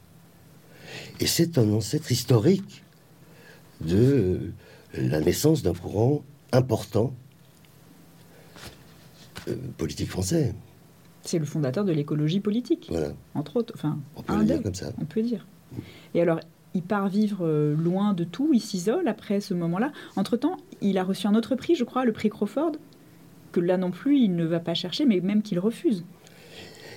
et 1.19 1.27
c'est 1.27 1.57
un 1.57 1.71
ancêtre 1.71 2.11
historique 2.11 2.83
de 3.81 4.51
la 4.93 5.19
naissance 5.19 5.61
d'un 5.61 5.73
courant 5.73 6.23
important 6.51 7.13
euh, 9.47 9.55
politique 9.77 10.09
français. 10.09 10.53
C'est 11.23 11.39
le 11.39 11.45
fondateur 11.45 11.85
de 11.85 11.91
l'écologie 11.91 12.39
politique, 12.39 12.87
voilà. 12.89 13.13
entre 13.35 13.57
autres. 13.57 13.73
Enfin, 13.75 13.99
on 14.15 14.23
peut 14.23 14.37
le 14.37 14.45
dire 14.45 14.63
comme 14.63 14.75
ça. 14.75 14.91
On 14.99 15.05
peut 15.05 15.21
dire. 15.21 15.45
Et 16.13 16.21
alors, 16.21 16.39
il 16.73 16.81
part 16.81 17.09
vivre 17.09 17.45
euh, 17.45 17.75
loin 17.75 18.13
de 18.13 18.23
tout, 18.23 18.51
il 18.53 18.61
s'isole 18.61 19.07
après 19.07 19.41
ce 19.41 19.53
moment-là. 19.53 19.91
Entre-temps, 20.15 20.57
il 20.81 20.97
a 20.97 21.03
reçu 21.03 21.27
un 21.27 21.35
autre 21.35 21.55
prix, 21.55 21.75
je 21.75 21.83
crois, 21.83 22.05
le 22.05 22.13
prix 22.13 22.29
Crawford, 22.29 22.73
que 23.51 23.59
là 23.59 23.77
non 23.77 23.91
plus, 23.91 24.19
il 24.19 24.35
ne 24.35 24.45
va 24.45 24.59
pas 24.59 24.73
chercher, 24.73 25.05
mais 25.05 25.19
même 25.19 25.41
qu'il 25.41 25.59
refuse. 25.59 26.05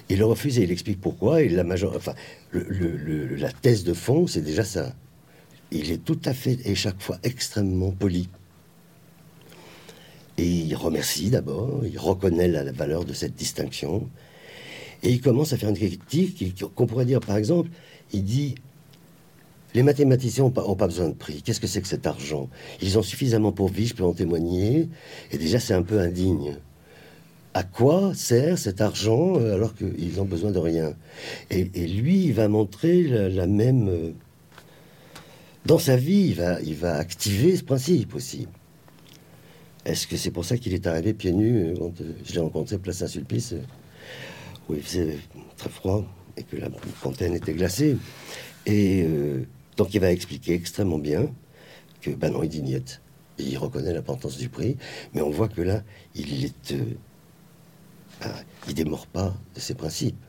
Il 0.08 0.18
le 0.18 0.26
refuse 0.26 0.58
et 0.58 0.64
il 0.64 0.70
explique 0.70 1.00
pourquoi. 1.00 1.42
Et 1.42 1.48
la, 1.48 1.64
major... 1.64 1.94
enfin, 1.96 2.14
la 2.52 3.52
thèse 3.52 3.84
de 3.84 3.94
fond, 3.94 4.26
c'est 4.26 4.42
déjà 4.42 4.64
ça. 4.64 4.92
Il 5.70 5.90
est 5.90 6.04
tout 6.04 6.20
à 6.24 6.34
fait 6.34 6.58
et 6.64 6.74
chaque 6.74 7.00
fois 7.00 7.18
extrêmement 7.22 7.90
poli. 7.90 8.28
Et 10.36 10.46
il 10.46 10.74
remercie 10.74 11.30
d'abord, 11.30 11.82
il 11.86 11.98
reconnaît 11.98 12.48
la, 12.48 12.70
valeur 12.72 13.04
de 13.04 13.12
cette 13.12 13.34
distinction. 13.34 14.08
Et 15.02 15.10
il 15.10 15.20
commence 15.20 15.52
à 15.52 15.56
faire 15.56 15.70
une 15.70 15.76
critique 15.76 16.64
qu'on 16.74 16.86
pourrait 16.86 17.04
dire, 17.04 17.20
par 17.20 17.36
exemple, 17.36 17.70
il 18.12 18.24
dit 18.24 18.56
les 19.74 19.82
mathématiciens 19.82 20.44
n'ont 20.44 20.50
pas, 20.50 20.86
besoin 20.86 21.08
de 21.08 21.14
prix. 21.14 21.42
Qu'est-ce 21.42 21.60
que 21.60 21.66
c'est 21.66 21.82
que 21.82 21.88
cet 21.88 22.06
argent? 22.06 22.48
Ils 22.80 22.96
ont 22.96 23.02
suffisamment 23.02 23.50
pour 23.50 23.68
vivre, 23.68 23.90
je 23.90 23.94
peux 23.94 24.04
en 24.04 24.14
témoigner. 24.14 24.88
Et 25.32 25.38
déjà, 25.38 25.58
c'est 25.58 25.74
un 25.74 25.82
peu 25.82 25.98
indigne. 25.98 26.56
À 27.54 27.64
quoi 27.64 28.14
sert 28.14 28.58
cet 28.58 28.80
argent 28.80 29.36
euh, 29.36 29.54
alors 29.54 29.74
qu'ils 29.74 30.20
ont 30.20 30.24
besoin 30.24 30.52
de 30.52 30.58
rien? 30.58 30.94
Et, 31.50 31.64
lui, 31.64 32.24
il 32.24 32.32
va 32.32 32.48
montrer 32.48 33.02
la, 33.02 33.46
même... 33.46 33.88
Euh, 33.88 34.12
dans 35.66 35.78
sa 35.78 35.96
vie, 35.96 36.36
il 36.64 36.74
va, 36.74 36.94
activer 36.94 37.56
ce 37.56 37.64
principe 37.64 38.14
aussi. 38.14 38.46
Est-ce 39.84 40.06
que 40.06 40.16
c'est 40.16 40.30
pour 40.30 40.44
ça 40.44 40.56
qu'il 40.56 40.72
est 40.72 40.86
arrivé 40.86 41.14
pieds 41.14 41.32
nus 41.32 41.58
euh, 41.58 41.74
quand 41.76 41.92
je 42.24 42.40
rencontré 42.40 42.78
place 42.78 42.98
Saint-Sulpice 42.98 43.54
où 44.68 44.74
il 44.74 44.82
faisait 44.82 45.18
très 45.56 45.68
froid 45.68 46.04
et 46.36 46.42
que 46.44 46.56
la 46.56 46.68
fontaine 46.94 47.34
était 47.34 47.52
glacée? 47.54 47.96
Donc 49.76 49.94
il 49.94 50.00
va 50.00 50.10
expliquer 50.10 50.54
extrêmement 50.54 50.98
bien 50.98 51.28
que, 52.00 52.10
ben 52.10 52.32
non, 52.32 52.42
il 52.42 52.48
dit 52.48 52.62
il 53.38 53.58
reconnaît 53.58 53.92
l'importance 53.92 54.36
du 54.36 54.48
prix, 54.48 54.76
mais 55.12 55.22
on 55.22 55.30
voit 55.30 55.48
que 55.48 55.60
là, 55.60 55.82
il 56.14 56.44
est, 56.44 56.72
euh, 56.72 56.84
ben, 58.20 58.32
il 58.68 58.74
démord 58.74 59.06
pas 59.06 59.34
de 59.54 59.60
ses 59.60 59.74
principes. 59.74 60.22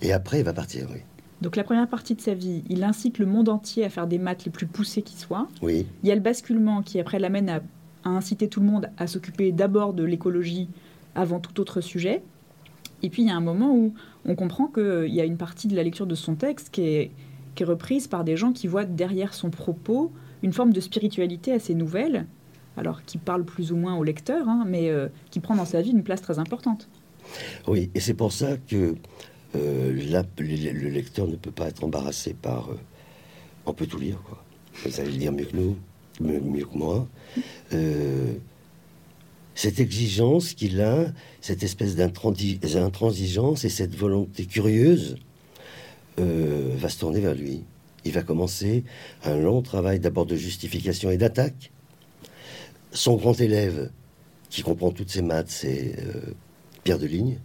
Et 0.00 0.12
après, 0.12 0.40
il 0.40 0.44
va 0.44 0.52
partir, 0.52 0.88
oui. 0.90 1.00
Donc 1.42 1.56
la 1.56 1.64
première 1.64 1.88
partie 1.88 2.14
de 2.14 2.20
sa 2.20 2.34
vie, 2.34 2.62
il 2.68 2.84
incite 2.84 3.18
le 3.18 3.26
monde 3.26 3.48
entier 3.48 3.84
à 3.84 3.88
faire 3.88 4.06
des 4.06 4.18
maths 4.18 4.44
les 4.44 4.50
plus 4.50 4.66
poussées 4.66 5.02
qui 5.02 5.16
soient. 5.16 5.48
Oui. 5.62 5.86
Il 6.02 6.08
y 6.08 6.12
a 6.12 6.14
le 6.14 6.20
basculement 6.20 6.82
qui 6.82 7.00
après 7.00 7.18
l'amène 7.18 7.48
à, 7.48 7.62
à, 8.04 8.10
inciter 8.10 8.48
tout 8.48 8.60
le 8.60 8.66
monde 8.66 8.90
à 8.98 9.06
s'occuper 9.06 9.50
d'abord 9.50 9.94
de 9.94 10.04
l'écologie 10.04 10.68
avant 11.14 11.40
tout 11.40 11.58
autre 11.60 11.80
sujet. 11.80 12.22
Et 13.02 13.08
puis 13.08 13.22
il 13.22 13.28
y 13.28 13.30
a 13.30 13.36
un 13.36 13.40
moment 13.40 13.74
où 13.74 13.94
on 14.26 14.34
comprend 14.34 14.66
qu'il 14.66 15.14
y 15.14 15.20
a 15.20 15.24
une 15.24 15.38
partie 15.38 15.66
de 15.66 15.74
la 15.74 15.82
lecture 15.82 16.06
de 16.06 16.14
son 16.14 16.34
texte 16.34 16.68
qui 16.70 16.82
est 16.82 17.10
qui 17.54 17.62
est 17.62 17.66
reprise 17.66 18.06
par 18.06 18.24
des 18.24 18.36
gens 18.36 18.52
qui 18.52 18.66
voient 18.66 18.84
derrière 18.84 19.34
son 19.34 19.50
propos 19.50 20.12
une 20.42 20.52
forme 20.52 20.72
de 20.72 20.80
spiritualité 20.80 21.52
assez 21.52 21.74
nouvelle, 21.74 22.26
alors 22.76 23.04
qui 23.04 23.18
parle 23.18 23.44
plus 23.44 23.72
ou 23.72 23.76
moins 23.76 23.96
au 23.96 24.04
lecteur, 24.04 24.48
hein, 24.48 24.64
mais 24.66 24.88
euh, 24.90 25.08
qui 25.30 25.40
prend 25.40 25.54
dans 25.54 25.64
sa 25.64 25.82
vie 25.82 25.90
une 25.90 26.02
place 26.02 26.22
très 26.22 26.38
importante. 26.38 26.88
Oui, 27.66 27.90
et 27.94 28.00
c'est 28.00 28.14
pour 28.14 28.32
ça 28.32 28.56
que 28.56 28.94
euh, 29.56 29.92
le 30.38 30.88
lecteur 30.88 31.26
ne 31.26 31.36
peut 31.36 31.50
pas 31.50 31.68
être 31.68 31.84
embarrassé 31.84 32.34
par... 32.34 32.70
Euh, 32.70 32.78
on 33.66 33.74
peut 33.74 33.86
tout 33.86 33.98
lire, 33.98 34.22
quoi. 34.22 34.42
Vous 34.86 35.00
allez 35.00 35.10
le 35.10 35.18
dire 35.18 35.32
mieux 35.32 35.44
que 35.44 35.56
nous, 35.56 35.76
mieux, 36.20 36.64
que 36.64 36.78
moi. 36.78 37.06
cette 39.54 39.80
exigence 39.80 40.54
qu'il 40.54 40.80
a, 40.80 41.06
cette 41.40 41.62
espèce 41.62 41.96
d'intransigeance 41.96 43.64
et 43.64 43.68
cette 43.68 43.94
volonté 43.94 44.46
curieuse 44.46 45.16
euh, 46.20 46.76
va 46.76 46.88
se 46.88 46.98
tourner 46.98 47.20
vers 47.20 47.34
lui. 47.34 47.64
Il 48.04 48.12
va 48.12 48.22
commencer 48.22 48.84
un 49.24 49.36
long 49.36 49.62
travail 49.62 50.00
d'abord 50.00 50.26
de 50.26 50.36
justification 50.36 51.10
et 51.10 51.16
d'attaque. 51.16 51.70
Son 52.92 53.16
grand 53.16 53.38
élève, 53.40 53.90
qui 54.48 54.62
comprend 54.62 54.90
toutes 54.90 55.10
ses 55.10 55.22
maths, 55.22 55.50
c'est 55.50 55.94
euh, 55.98 56.32
Pierre 56.82 56.98
Deligne, 56.98 57.38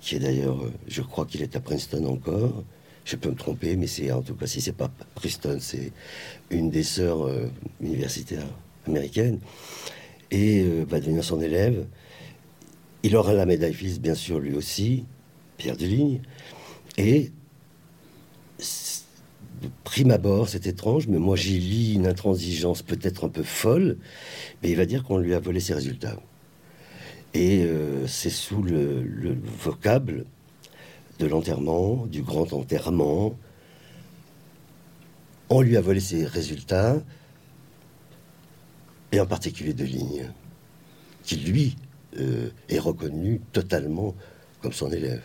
qui 0.00 0.16
est 0.16 0.18
d'ailleurs, 0.18 0.62
euh, 0.62 0.72
je 0.86 1.02
crois 1.02 1.26
qu'il 1.26 1.42
est 1.42 1.56
à 1.56 1.60
Princeton 1.60 2.04
encore. 2.06 2.62
Je 3.04 3.16
peux 3.16 3.30
me 3.30 3.36
tromper, 3.36 3.76
mais 3.76 3.86
c'est 3.86 4.10
en 4.12 4.22
tout 4.22 4.34
cas, 4.34 4.46
si 4.46 4.60
c'est 4.60 4.72
pas 4.72 4.90
Princeton, 5.14 5.58
c'est 5.60 5.92
une 6.50 6.70
des 6.70 6.82
sœurs 6.82 7.28
universitaires 7.82 8.46
américaines, 8.86 9.40
et 10.30 10.64
va 10.88 11.00
devenir 11.00 11.22
son 11.22 11.38
élève. 11.42 11.86
Il 13.02 13.14
aura 13.14 13.34
la 13.34 13.44
médaille 13.44 13.74
Fils, 13.74 14.00
bien 14.00 14.14
sûr, 14.14 14.40
lui 14.40 14.54
aussi, 14.54 15.04
Pierre 15.58 15.76
Deligne. 15.76 16.20
Et 16.96 17.32
prime 19.84 20.10
abord, 20.10 20.48
c'est 20.48 20.66
étrange, 20.66 21.06
mais 21.08 21.18
moi 21.18 21.36
j'y 21.36 21.58
lis 21.58 21.94
une 21.94 22.06
intransigeance 22.06 22.82
peut-être 22.82 23.24
un 23.24 23.28
peu 23.28 23.42
folle, 23.42 23.98
mais 24.62 24.70
il 24.70 24.76
va 24.76 24.86
dire 24.86 25.02
qu'on 25.04 25.18
lui 25.18 25.34
a 25.34 25.40
volé 25.40 25.60
ses 25.60 25.74
résultats. 25.74 26.18
Et 27.34 27.64
euh, 27.64 28.06
c'est 28.06 28.30
sous 28.30 28.62
le, 28.62 29.36
vocable 29.58 30.24
de 31.18 31.26
l'enterrement, 31.26 32.06
du 32.06 32.22
grand 32.22 32.52
enterrement. 32.52 33.36
On 35.48 35.60
lui 35.60 35.76
a 35.76 35.80
volé 35.80 36.00
ses 36.00 36.24
résultats, 36.24 37.02
et 39.12 39.20
en 39.20 39.26
particulier 39.26 39.74
de 39.74 39.84
Ligne, 39.84 40.30
qui 41.22 41.36
lui 41.36 41.76
euh, 42.18 42.50
est 42.68 42.78
reconnu 42.78 43.40
totalement 43.52 44.14
comme 44.60 44.72
son 44.72 44.90
élève. 44.90 45.22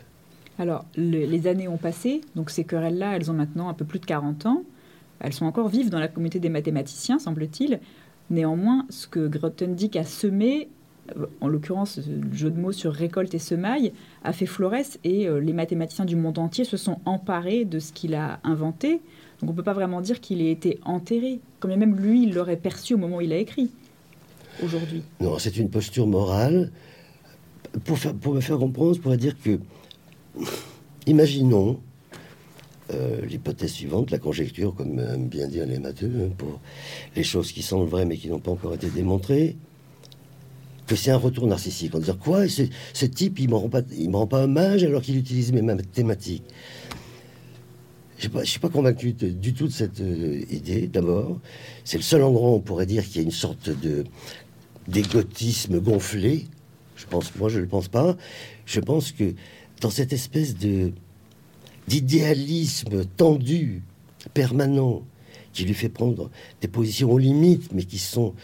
Alors, 0.60 0.84
les 0.98 1.48
années 1.48 1.70
ont 1.70 1.78
passé, 1.78 2.20
donc 2.36 2.50
ces 2.50 2.66
querelles-là, 2.66 3.16
elles 3.16 3.32
ont 3.32 3.34
maintenant 3.34 3.70
un 3.70 3.74
peu 3.74 3.86
plus 3.86 4.00
de 4.00 4.06
40 4.06 4.46
ans. 4.46 4.64
Elles 5.22 5.32
sont 5.32 5.46
encore 5.46 5.70
vives 5.70 5.90
dans 5.90 6.00
la 6.00 6.10
communauté 6.10 6.40
des 6.40 6.50
mathématiciens, 6.50 7.18
semble-t-il. 7.18 7.80
Néanmoins, 8.30 8.86
ce 8.90 9.08
que 9.08 9.26
Grothendieck 9.26 9.96
a 9.96 10.04
semé, 10.04 10.68
euh, 11.18 11.28
en 11.40 11.48
l'occurrence 11.48 11.98
le 12.06 12.36
jeu 12.36 12.52
de 12.52 12.60
mots 12.60 12.74
sur 12.74 12.92
récolte 12.92 13.34
et 13.34 13.40
semaille, 13.40 13.94
a 14.26 14.34
fait 14.34 14.46
florès 14.46 15.00
et 15.06 15.28
euh, 15.28 15.40
les 15.40 15.54
mathématiciens 15.54 16.04
du 16.04 16.18
monde 16.18 16.38
entier 16.38 16.66
se 16.66 16.76
sont 16.76 17.00
emparés 17.06 17.64
de 17.64 17.80
ce 17.80 17.94
qu'il 17.94 18.14
a 18.14 18.42
inventé. 18.44 19.02
Donc 19.40 19.50
on 19.50 19.54
ne 19.54 19.58
peut 19.58 19.64
pas 19.64 19.74
vraiment 19.74 20.02
dire 20.02 20.20
qu'il 20.20 20.42
ait 20.42 20.52
été 20.52 20.80
enterré, 20.84 21.40
comme 21.62 21.74
même 21.74 21.96
lui, 21.96 22.24
il 22.24 22.34
l'aurait 22.34 22.58
perçu 22.58 22.96
au 22.96 22.98
moment 22.98 23.18
où 23.18 23.22
il 23.22 23.32
a 23.32 23.38
écrit, 23.38 23.72
aujourd'hui. 24.62 25.04
Non, 25.22 25.40
c'est 25.40 25.56
une 25.56 25.70
posture 25.70 26.06
morale. 26.06 26.70
Pour, 27.86 27.98
pour 28.20 28.34
me 28.34 28.42
faire 28.42 28.58
comprendre, 28.58 28.96
je 28.96 29.00
pourrais 29.00 29.18
dire 29.18 29.40
que 29.42 29.60
Imaginons 31.08 31.80
euh, 32.94 33.22
l'hypothèse 33.26 33.72
suivante, 33.72 34.12
la 34.12 34.18
conjecture, 34.18 34.74
comme 34.74 35.28
bien 35.28 35.48
dire 35.48 35.66
les 35.66 35.80
matheux, 35.80 36.12
hein, 36.24 36.34
pour 36.38 36.60
les 37.16 37.24
choses 37.24 37.52
qui 37.52 37.62
semblent 37.62 37.90
vraies 37.90 38.06
mais 38.06 38.18
qui 38.18 38.30
n'ont 38.30 38.40
pas 38.40 38.52
encore 38.52 38.74
été 38.74 38.90
démontrées, 38.90 39.56
que 40.88 40.96
c'est 40.96 41.12
un 41.12 41.18
retour 41.18 41.46
narcissique. 41.46 41.94
En 41.94 42.00
disant 42.00 42.18
quoi 42.20 42.48
Ce 42.48 43.06
type, 43.06 43.40
il 43.40 43.48
ne 43.48 43.52
me 43.52 44.16
rend 44.18 44.28
pas 44.28 44.44
hommage 44.44 44.84
alors 44.84 45.02
qu'il 45.02 45.18
utilise 45.18 45.52
mes 45.54 45.62
mathématiques. 45.62 46.44
Je 48.18 48.28
ne 48.28 48.44
suis 48.44 48.60
pas 48.60 48.70
convaincu 48.70 49.14
du 49.14 49.54
tout 49.54 49.68
de 49.68 49.72
cette 49.72 50.02
euh, 50.02 50.44
idée, 50.50 50.88
d'abord. 50.88 51.40
C'est 51.86 51.98
le 51.98 52.04
seul 52.04 52.22
endroit 52.22 52.50
où 52.50 52.56
on 52.56 52.60
pourrait 52.60 52.86
dire 52.86 53.06
qu'il 53.06 53.18
y 53.18 53.20
a 53.20 53.24
une 53.24 53.32
sorte 53.32 53.70
de 53.70 54.04
d'égotisme 54.90 55.80
gonflé. 55.80 56.48
Je 56.96 57.06
pense, 57.06 57.34
moi, 57.36 57.48
je 57.48 57.58
ne 57.58 57.62
le 57.62 57.68
pense 57.68 57.88
pas. 57.88 58.18
Je 58.66 58.80
pense 58.82 59.12
que 59.12 59.36
dans 59.82 59.90
cette 59.90 60.14
espèce 60.14 60.58
de 60.58 60.92
d'idéalisme 61.88 63.04
tendu, 63.18 63.82
permanent, 64.36 65.04
qui 65.54 65.66
lui 65.66 65.74
fait 65.74 65.90
prendre 65.90 66.30
des 66.62 66.68
positions 66.68 67.12
aux 67.12 67.18
limites, 67.18 67.74
mais 67.74 67.84
qui 67.84 67.98
sont 67.98 68.36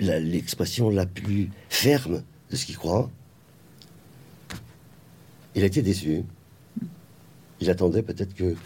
l'expression 0.00 0.90
la, 0.90 1.06
plus 1.06 1.50
ferme 1.68 2.22
de 2.50 2.56
ce 2.56 2.66
qu'il 2.66 2.76
croit. 2.76 3.08
Il 5.54 5.62
a 5.62 5.66
été 5.66 5.80
déçu. 5.80 6.24
Il 7.60 7.70
attendait 7.70 8.02
peut-être 8.02 8.34
que, 8.34 8.56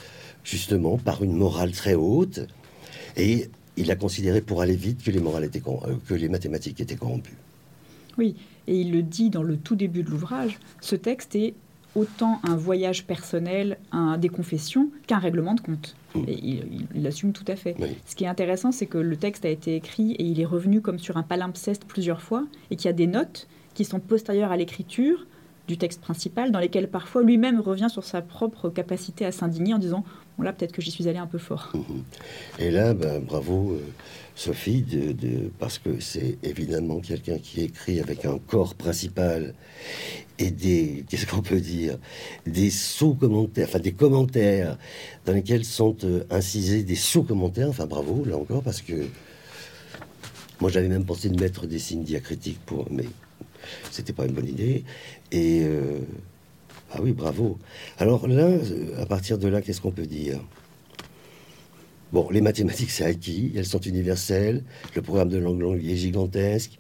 justement, 0.45 0.97
par 0.97 1.23
une 1.23 1.35
morale 1.35 1.73
très 1.73 1.95
haute, 1.95 2.41
et 3.17 3.51
il 3.77 3.91
a 3.91 3.97
considéré 3.97 4.41
pour 4.41 4.63
aller 4.63 4.77
vite 4.77 5.03
que 5.03 5.11
les, 5.11 5.21
morales 5.21 5.45
étaient, 5.45 5.63
euh, 5.67 5.97
que 6.07 6.15
les 6.15 6.29
mathématiques 6.29 6.81
étaient 6.81 6.97
corrompues. 6.97 7.37
Oui, 8.19 8.37
et 8.67 8.81
il 8.81 8.93
le 8.93 9.03
dit 9.03 9.31
dans 9.31 9.43
le 9.43 9.57
tout 9.57 9.77
début 9.77 10.03
de 10.03 10.11
l'ouvrage, 10.11 10.59
ce 10.81 10.97
texte 10.97 11.35
est 11.35 11.55
autant 11.95 12.41
un 12.45 12.57
voyage 12.57 13.07
personnel, 13.07 13.79
un, 13.93 14.17
des 14.19 14.29
confessions, 14.29 14.91
qu'un 15.07 15.19
règlement 15.19 15.55
de 15.55 15.61
compte. 15.61 15.95
Mm. 16.15 16.25
Et 16.29 16.39
il 16.95 17.03
l'assume 17.03 17.33
tout 17.33 17.45
à 17.49 17.57
fait. 17.57 17.77
Ce 18.07 18.17
qui 18.17 18.25
est 18.25 18.29
intéressant, 18.29 18.73
c'est 18.73 18.87
que 18.87 18.99
le 18.99 19.17
texte 19.17 19.45
a 19.45 19.49
été 19.49 19.77
écrit 19.77 20.13
et 20.13 20.25
il 20.25 20.41
est 20.41 20.47
revenu 20.47 20.81
comme 20.81 20.99
sur 20.99 21.17
un 21.17 21.23
palimpseste 21.23 21.85
plusieurs 21.85 22.23
fois, 22.23 22.45
et 22.71 22.77
qu'il 22.77 22.87
y 22.87 22.91
a 22.91 22.95
des 22.95 23.07
notes 23.07 23.47
qui 23.75 23.85
sont 23.85 24.01
postérieures 24.01 24.53
à 24.53 24.57
l'écriture 24.57 25.27
du 25.69 25.79
texte 25.79 26.01
principal, 26.01 26.51
dans 26.51 26.59
lesquelles 26.59 26.89
parfois 26.89 27.23
lui-même 27.23 27.61
revient 27.61 27.89
sur 27.89 28.05
sa 28.05 28.21
propre 28.21 28.69
capacité 28.69 29.25
à 29.25 29.33
s'indigner 29.33 29.75
en 29.75 29.79
disant 29.79 30.05
Là, 30.39 30.53
peut-être 30.53 30.73
que 30.73 30.83
j'y 30.83 30.91
suis 30.91 31.09
allé 31.09 31.19
un 31.19 31.27
peu 31.27 31.39
fort. 31.39 31.73
Mm-hmm. 31.75 32.63
Et 32.63 32.71
là, 32.71 32.95
ben, 32.95 33.21
bravo, 33.21 33.73
euh, 33.73 33.81
Sophie, 34.35 34.85
parce 35.59 35.79
que 35.79 36.01
c'est 36.01 36.39
évidemment 36.43 37.01
quelqu'un 37.01 37.39
qui 37.39 37.61
écrit 37.61 38.01
avec 38.01 38.25
un 38.25 38.39
corps 38.39 38.75
principal 38.75 39.55
et 40.39 40.51
des, 40.51 41.05
qu'est-ce 41.09 41.27
qu'on 41.27 41.43
peut 41.43 41.61
dire, 41.61 41.99
des 42.47 42.71
sous-commentaires, 42.71 43.69
enfin 43.69 43.79
des 43.79 43.93
commentaires 43.93 44.79
dans 45.27 45.33
lesquels 45.33 45.65
sont 45.65 45.97
euh, 46.05 46.25
incisés 46.31 46.83
des 46.83 46.97
sous-commentaires. 46.97 47.69
Enfin, 47.69 47.87
bravo, 47.87 48.25
là 48.25 48.37
encore, 48.37 48.63
parce 48.63 48.83
que 48.83 49.07
moi 50.61 50.71
j'avais 50.71 50.89
même 50.89 51.05
pensé 51.05 51.29
de 51.29 51.41
mettre 51.41 51.67
des 51.67 51.79
signes 51.79 52.05
diacritiques 52.05 52.61
pour, 52.65 52.87
mais 52.91 53.05
c'était 53.91 54.13
pas 54.13 54.25
une 54.25 54.33
bonne 54.33 54.49
idée. 54.49 54.85
Et 55.31 55.63
euh, 55.63 56.01
ah 56.95 57.01
oui, 57.01 57.13
bravo. 57.13 57.59
Alors 57.99 58.29
là, 58.29 58.51
à 58.99 59.07
partir 59.07 59.39
de 59.39 59.49
là, 59.49 59.63
qu'est-ce 59.63 59.81
qu'on 59.81 59.93
peut 59.93 60.07
dire? 60.07 60.41
Bon, 62.13 62.29
les 62.31 62.43
mathématiques, 62.43 62.91
c'est 62.91 63.05
acquis, 63.05 63.53
elles 63.57 63.65
sont 63.65 63.81
universelles, 63.81 64.63
le 64.95 65.01
programme 65.01 65.31
de 65.31 65.39
langue 65.39 65.83
est 65.85 65.97
gigantesque, 65.97 66.79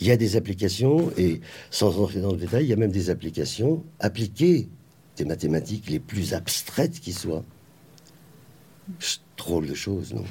il 0.00 0.06
y 0.06 0.10
a 0.10 0.18
des 0.18 0.36
applications, 0.36 1.10
et 1.16 1.40
sans 1.70 1.98
entrer 1.98 2.20
dans 2.20 2.32
le 2.32 2.36
détail, 2.36 2.64
il 2.64 2.68
y 2.68 2.72
a 2.74 2.76
même 2.76 2.90
des 2.90 3.08
applications 3.08 3.82
appliquées 4.00 4.68
des 5.16 5.24
mathématiques 5.24 5.88
les 5.88 5.98
plus 5.98 6.34
abstraites 6.34 7.00
qui 7.00 7.12
soient. 7.12 7.44
Drôle 9.38 9.66
de 9.66 9.74
choses, 9.74 10.12
non? 10.12 10.24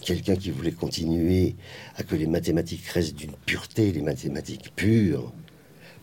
Quelqu'un 0.00 0.36
qui 0.36 0.50
voulait 0.50 0.72
continuer 0.72 1.54
à 1.96 2.02
que 2.02 2.16
les 2.16 2.26
mathématiques 2.26 2.86
restent 2.86 3.14
d'une 3.14 3.32
pureté, 3.46 3.92
les 3.92 4.02
mathématiques 4.02 4.72
pures, 4.74 5.32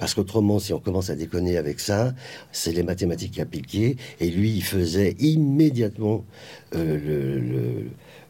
parce 0.01 0.15
qu'autrement, 0.15 0.57
si 0.57 0.73
on 0.73 0.79
commence 0.79 1.11
à 1.11 1.15
déconner 1.15 1.57
avec 1.57 1.79
ça, 1.79 2.15
c'est 2.51 2.71
les 2.71 2.81
mathématiques 2.81 3.37
appliquées. 3.37 3.97
Et 4.19 4.31
lui, 4.31 4.51
il 4.51 4.63
faisait 4.63 5.15
immédiatement 5.19 6.25
euh, 6.73 7.83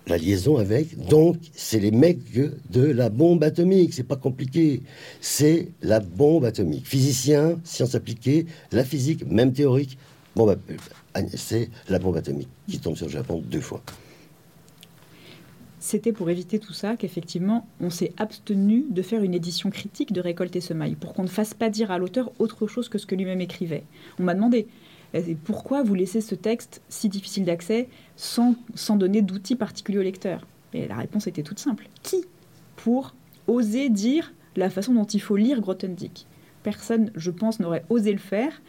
la 0.05 0.17
liaison 0.17 0.57
avec. 0.57 0.97
Donc, 1.07 1.37
c'est 1.55 1.79
les 1.79 1.91
mecs 1.91 2.19
de 2.33 2.83
la 2.83 3.07
bombe 3.07 3.41
atomique. 3.45 3.93
C'est 3.93 4.03
pas 4.03 4.17
compliqué. 4.17 4.81
C'est 5.21 5.69
la 5.81 6.01
bombe 6.01 6.43
atomique. 6.43 6.85
Physicien, 6.85 7.57
sciences 7.63 7.95
appliquées, 7.95 8.47
la 8.73 8.83
physique, 8.83 9.25
même 9.31 9.53
théorique. 9.53 9.97
Bon, 10.35 10.45
bah, 10.45 10.57
c'est 11.37 11.69
la 11.87 11.99
bombe 11.99 12.17
atomique 12.17 12.49
qui 12.67 12.79
tombe 12.79 12.97
sur 12.97 13.05
le 13.05 13.13
Japon 13.13 13.41
deux 13.49 13.61
fois 13.61 13.81
c'était 15.81 16.13
pour 16.13 16.29
éviter 16.29 16.59
tout 16.59 16.73
ça 16.73 16.95
qu'effectivement, 16.95 17.67
on 17.81 17.89
s'est 17.89 18.13
abstenu 18.17 18.85
de 18.91 19.01
faire 19.01 19.23
une 19.23 19.33
édition 19.33 19.71
critique 19.71 20.13
de 20.13 20.21
Récolte 20.21 20.55
et 20.55 20.61
Semaille, 20.61 20.93
pour 20.93 21.13
qu'on 21.13 21.23
ne 21.23 21.27
fasse 21.27 21.55
pas 21.55 21.69
dire 21.69 21.89
à 21.89 21.97
l'auteur 21.97 22.31
autre 22.37 22.67
chose 22.67 22.87
que 22.87 22.99
ce 22.99 23.07
que 23.07 23.15
lui-même 23.15 23.41
écrivait. 23.41 23.83
On 24.19 24.23
m'a 24.23 24.35
demandé 24.35 24.67
pourquoi 25.43 25.81
vous 25.81 25.95
laissez 25.95 26.21
ce 26.21 26.35
texte 26.35 26.81
si 26.87 27.09
difficile 27.09 27.45
d'accès 27.45 27.89
sans, 28.15 28.55
sans 28.75 28.95
donner 28.95 29.23
d'outils 29.23 29.55
particuliers 29.55 29.97
au 29.97 30.03
lecteur? 30.03 30.45
Et 30.73 30.87
la 30.87 30.95
réponse 30.95 31.25
était 31.25 31.43
toute 31.43 31.59
simple. 31.59 31.89
Qui 32.03 32.23
Pour 32.75 33.15
oser 33.47 33.89
dire 33.89 34.33
la 34.55 34.69
façon 34.69 34.93
dont 34.93 35.05
il 35.05 35.19
faut 35.19 35.35
lire 35.35 35.61
Grothendieck? 35.61 36.27
Personne, 36.61 37.11
je 37.15 37.31
pense, 37.31 37.59
n'aurait 37.59 37.85
osé 37.89 38.11
le 38.11 38.19
faire. 38.19 38.61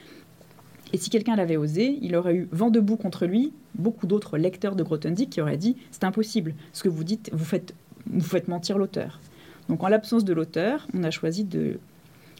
Et 0.92 0.98
si 0.98 1.10
quelqu'un 1.10 1.36
l'avait 1.36 1.56
osé, 1.56 1.98
il 2.02 2.14
aurait 2.16 2.34
eu 2.34 2.48
vent 2.52 2.70
debout 2.70 2.96
contre 2.96 3.26
lui, 3.26 3.52
beaucoup 3.74 4.06
d'autres 4.06 4.36
lecteurs 4.36 4.76
de 4.76 4.82
Grothendieck 4.82 5.30
qui 5.30 5.40
auraient 5.40 5.56
dit 5.56 5.76
c'est 5.90 6.04
impossible. 6.04 6.54
Ce 6.72 6.82
que 6.82 6.88
vous 6.88 7.04
dites, 7.04 7.30
vous 7.32 7.44
faites, 7.44 7.74
vous 8.06 8.20
faites 8.20 8.48
mentir 8.48 8.78
l'auteur. 8.78 9.20
Donc 9.68 9.82
en 9.82 9.88
l'absence 9.88 10.24
de 10.24 10.32
l'auteur, 10.32 10.86
on 10.94 11.02
a 11.02 11.10
choisi 11.10 11.44
de 11.44 11.78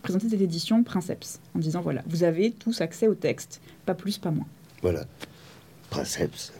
présenter 0.03 0.29
cette 0.29 0.41
édition 0.41 0.83
Princeps 0.83 1.41
en 1.55 1.61
disant 1.61 1.81
voilà, 1.81 2.03
vous 2.07 2.25
avez 2.25 2.51
tous 2.51 2.81
accès 2.81 3.07
au 3.07 3.15
texte, 3.15 3.61
pas 3.87 3.95
plus, 3.95 4.19
pas 4.19 4.31
moins. 4.31 4.47
Voilà, 4.83 5.05
Princeps. 5.91 6.53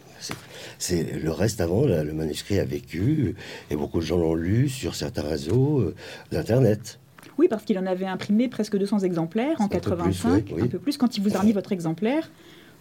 C'est 0.79 1.03
le 1.03 1.31
reste 1.31 1.59
avant, 1.59 1.85
le 1.85 2.13
manuscrit 2.13 2.57
a 2.57 2.63
vécu 2.63 3.35
et 3.69 3.75
beaucoup 3.75 3.99
de 3.99 4.05
gens 4.05 4.17
l'ont 4.17 4.35
lu 4.35 4.69
sur 4.69 4.95
certains 4.95 5.23
réseaux 5.23 5.81
euh, 5.81 5.95
d'internet. 6.31 6.99
Oui, 7.37 7.47
parce 7.49 7.63
qu'il 7.63 7.77
en 7.79 7.85
avait 7.85 8.05
imprimé 8.05 8.47
presque 8.47 8.77
200 8.77 8.99
exemplaires 8.99 9.59
en 9.59 9.67
85, 9.67 10.53
un 10.59 10.67
peu 10.67 10.79
plus. 10.79 10.97
Quand 10.97 11.17
il 11.17 11.23
vous 11.23 11.35
a 11.35 11.39
remis 11.39 11.53
votre 11.53 11.71
exemplaire, 11.71 12.29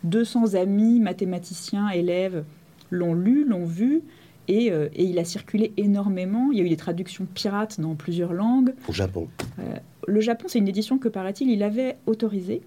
200 0.05 0.55
amis, 0.55 1.01
mathématiciens, 1.01 1.89
élèves 1.91 2.45
l'ont 2.91 3.15
lu, 3.15 3.45
l'ont 3.45 3.65
vu. 3.65 4.03
Euh, 4.51 4.89
et, 4.95 5.05
il 5.05 5.19
a 5.19 5.25
circulé 5.25 5.73
énormément. 5.77 6.51
Il 6.53 6.59
y 6.59 6.61
a 6.61 6.65
eu 6.65 6.69
des 6.69 6.77
traductions 6.77 7.27
pirates 7.33 7.81
dans 7.81 7.95
plusieurs 7.95 8.33
langues. 8.33 8.75
Au 8.89 8.93
Japon. 8.93 9.29
Euh, 9.59 9.63
le 10.07 10.21
Japon, 10.21 10.47
c'est 10.49 10.59
une 10.59 10.69
édition 10.69 10.99
que, 10.99 11.09
paraît-il, 11.09 11.51
il 11.51 11.63
avait 11.63 11.97
autorisée. 12.07 12.63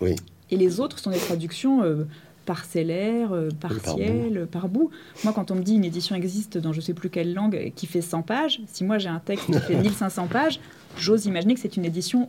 Oui. 0.00 0.16
Et 0.50 0.56
les 0.56 0.80
autres 0.80 0.98
sont 0.98 1.10
des 1.10 1.18
traductions 1.18 1.82
euh, 1.82 2.04
parcellaires, 2.44 3.32
partielles, 3.60 4.46
par 4.50 4.68
bout. 4.68 4.90
Moi, 5.24 5.32
quand 5.32 5.50
on 5.50 5.54
me 5.54 5.62
dit 5.62 5.74
une 5.74 5.84
édition 5.84 6.14
existe 6.14 6.58
dans 6.58 6.72
je 6.72 6.78
ne 6.78 6.82
sais 6.82 6.94
plus 6.94 7.10
quelle 7.10 7.34
langue 7.34 7.72
qui 7.74 7.86
fait 7.86 8.02
100 8.02 8.22
pages, 8.22 8.60
si 8.66 8.84
moi 8.84 8.98
j'ai 8.98 9.08
un 9.08 9.20
texte 9.20 9.46
qui 9.46 9.58
fait 9.60 9.76
1500 9.82 10.26
pages, 10.28 10.60
j'ose 10.98 11.26
imaginer 11.26 11.54
que 11.54 11.60
c'est 11.60 11.76
une 11.76 11.84
édition 11.84 12.28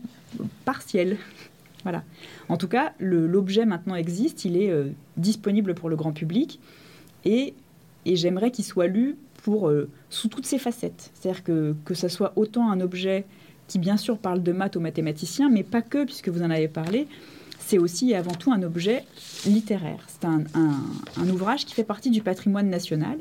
partielle. 0.65 1.17
Voilà. 1.84 2.04
En 2.49 2.58
tout 2.58 2.67
cas, 2.67 2.93
l'objet 2.99 3.65
maintenant 3.65 3.95
existe, 3.95 4.43
il 4.43 4.58
est 4.58 4.71
euh, 4.71 4.89
disponible 5.17 5.75
pour 5.75 5.89
le 5.89 5.95
grand 5.95 6.13
public 6.13 6.60
et 7.25 7.54
Et 8.06 8.15
j'aimerais 8.15 8.51
qu'il 8.51 8.65
soit 8.65 8.88
lu 8.88 9.17
pour, 9.43 9.69
euh, 9.69 9.89
sous 10.10 10.28
toutes 10.28 10.45
ses 10.45 10.58
facettes. 10.58 11.12
C'est-à-dire 11.13 11.43
que, 11.43 11.75
que 11.86 11.93
ça 11.93 12.10
soit 12.10 12.34
autant 12.36 12.71
un 12.71 12.82
objet 12.82 13.25
qui, 13.67 13.80
bien 13.80 13.97
sûr, 13.97 14.17
parle 14.17 14.41
de 14.41 14.51
maths 14.51 14.75
aux 14.75 14.80
mathématiciens, 14.80 15.49
mais 15.49 15.63
pas 15.63 15.82
que, 15.82 16.06
puisque 16.06 16.30
vous 16.30 16.41
en 16.41 16.49
avez 16.49 16.67
parlé. 16.67 17.08
C'est 17.65 17.80
aussi 17.80 18.12
et 18.12 18.15
avant 18.15 18.34
tout 18.34 18.51
un 18.51 18.62
objet 18.62 19.04
littéraire. 19.45 20.06
C'est 20.08 20.25
un, 20.25 20.43
un, 20.54 21.30
ouvrage 21.30 21.65
qui 21.65 21.73
fait 21.73 21.84
partie 21.84 22.12
du 22.12 22.21
patrimoine 22.21 22.69
national 22.69 23.17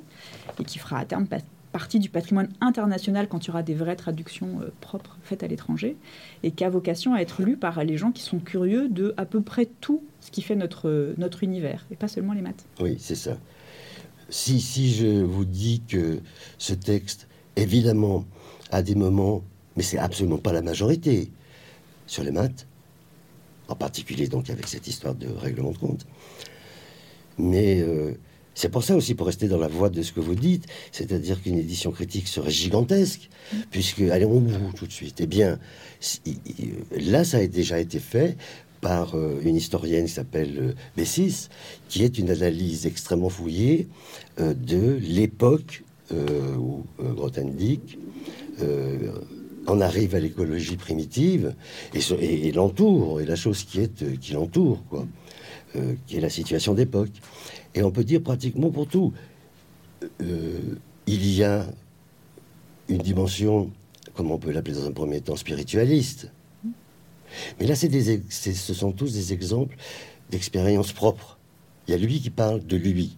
et 0.61 0.65
qui 0.65 0.79
fera 0.79 0.99
à 0.99 1.05
terme 1.07 1.27
partie 1.73 1.99
du 1.99 2.11
patrimoine 2.11 2.49
international 2.61 3.27
quand 3.27 3.45
il 3.45 3.49
y 3.49 3.51
aura 3.51 3.63
des 3.63 3.75
vraies 3.75 3.97
traductions 3.97 4.61
euh, 4.61 4.71
propres 4.81 5.19
faites 5.25 5.43
à 5.43 5.49
l'étranger 5.49 5.97
et 6.43 6.51
qui 6.53 6.63
a 6.63 6.69
vocation 6.71 7.15
à 7.15 7.21
être 7.21 7.43
lu 7.43 7.57
par 7.57 7.83
les 7.83 7.97
gens 7.97 8.13
qui 8.13 8.23
sont 8.23 8.39
curieux 8.39 8.89
de 8.89 9.15
à 9.17 9.25
peu 9.25 9.41
près 9.41 9.67
tout 9.81 10.03
ce 10.21 10.31
qui 10.31 10.43
fait 10.43 10.55
notre, 10.57 11.15
notre 11.17 11.43
univers 11.43 11.85
et 11.91 11.97
pas 11.97 12.07
seulement 12.07 12.33
les 12.33 12.43
maths. 12.43 12.65
Oui, 12.81 12.97
c'est 13.01 13.17
ça. 13.17 13.39
Si, 14.29 14.61
si 14.61 14.95
je 14.95 15.25
vous 15.25 15.45
dis 15.45 15.83
que 15.89 16.21
ce 16.59 16.75
texte, 16.75 17.29
évidemment, 17.57 18.25
a 18.71 18.83
des 18.83 18.95
moments, 18.95 19.43
mais 19.77 19.83
c'est 19.83 19.99
absolument 19.99 20.39
pas 20.39 20.53
la 20.53 20.63
majorité, 20.63 21.31
sur 22.07 22.23
les 22.23 22.31
maths, 22.31 22.67
en 23.69 23.75
particulier 23.75 24.29
donc 24.29 24.51
avec 24.51 24.67
cette 24.69 24.87
histoire 24.87 25.15
de 25.15 25.29
règlement 25.29 25.73
de 25.73 25.79
compte, 25.79 26.07
mais 27.39 27.81
euh, 27.81 28.13
c'est 28.55 28.69
pour 28.69 28.85
ça 28.85 28.95
aussi, 28.95 29.15
pour 29.15 29.27
rester 29.27 29.49
dans 29.49 29.59
la 29.59 29.67
voie 29.69 29.91
de 29.91 30.01
ce 30.03 30.13
que 30.13 30.21
vous 30.21 30.37
dites, 30.37 30.67
c'est-à-dire 30.93 31.43
qu'une 31.43 31.59
édition 31.59 31.91
critique 31.91 32.29
serait 32.29 32.53
gigantesque, 32.53 33.29
puisque, 33.71 34.01
allez, 34.03 34.25
on 34.25 34.41
bout 34.41 34.73
tout 34.77 34.87
de 34.87 34.93
suite. 34.93 35.17
Eh 35.21 35.27
bien, 35.27 35.59
là, 36.93 37.25
ça 37.25 37.39
a 37.39 37.47
déjà 37.47 37.81
été 37.81 37.99
fait 37.99 38.37
par 38.81 39.17
euh, 39.17 39.41
une 39.43 39.57
historienne 39.57 40.05
qui 40.05 40.13
s'appelle 40.13 40.57
euh, 40.59 40.73
Bessis, 40.97 41.49
qui 41.89 42.05
est 42.05 42.19
une 42.19 42.31
analyse 42.31 42.87
extrêmement 42.87 43.31
fouillée 43.31 43.89
euh, 44.39 44.55
de 44.55 44.99
l'époque 45.01 45.83
où 46.59 46.85
Grothendieck 47.01 47.99
en 49.67 49.81
arrive 49.81 50.15
à 50.15 50.21
l'écologie 50.21 50.77
primitive 50.77 51.55
et, 51.95 52.53
l'entoure, 52.53 53.21
et 53.21 53.27
la 53.27 53.37
chose 53.37 53.65
qui 53.65 53.81
est 53.81 54.19
qui 54.19 54.33
l'entoure, 54.33 54.83
quoi, 54.89 55.07
qui 56.07 56.17
est 56.17 56.21
la 56.21 56.31
situation 56.31 56.75
d'époque. 56.75 57.13
Et 57.75 57.83
on 57.83 57.91
peut 57.91 58.05
dire 58.05 58.23
pratiquement 58.23 58.71
pour 58.71 58.87
tout. 58.87 59.13
Euh, 60.23 60.59
il 61.07 61.27
y 61.33 61.43
a 61.43 61.67
une 62.89 62.99
dimension, 62.99 63.71
comme 64.15 64.31
on 64.31 64.39
peut 64.39 64.53
l'appeler 64.53 64.77
dans 64.77 64.87
un 64.87 64.93
premier 64.93 65.21
temps, 65.21 65.37
spiritualiste. 65.37 66.31
Mais 67.59 67.67
là, 67.67 67.75
c'est 67.75 67.89
des, 67.89 68.23
ce 68.31 68.75
sont 68.75 68.93
tous 68.93 69.13
des 69.13 69.33
exemples 69.33 69.77
d'expériences 70.31 70.93
propres. 70.93 71.39
Il 71.87 71.91
y 71.91 71.95
a 71.95 71.99
lui 71.99 72.21
qui 72.21 72.31
parle 72.31 72.65
de 72.65 72.77
lui. 72.77 73.17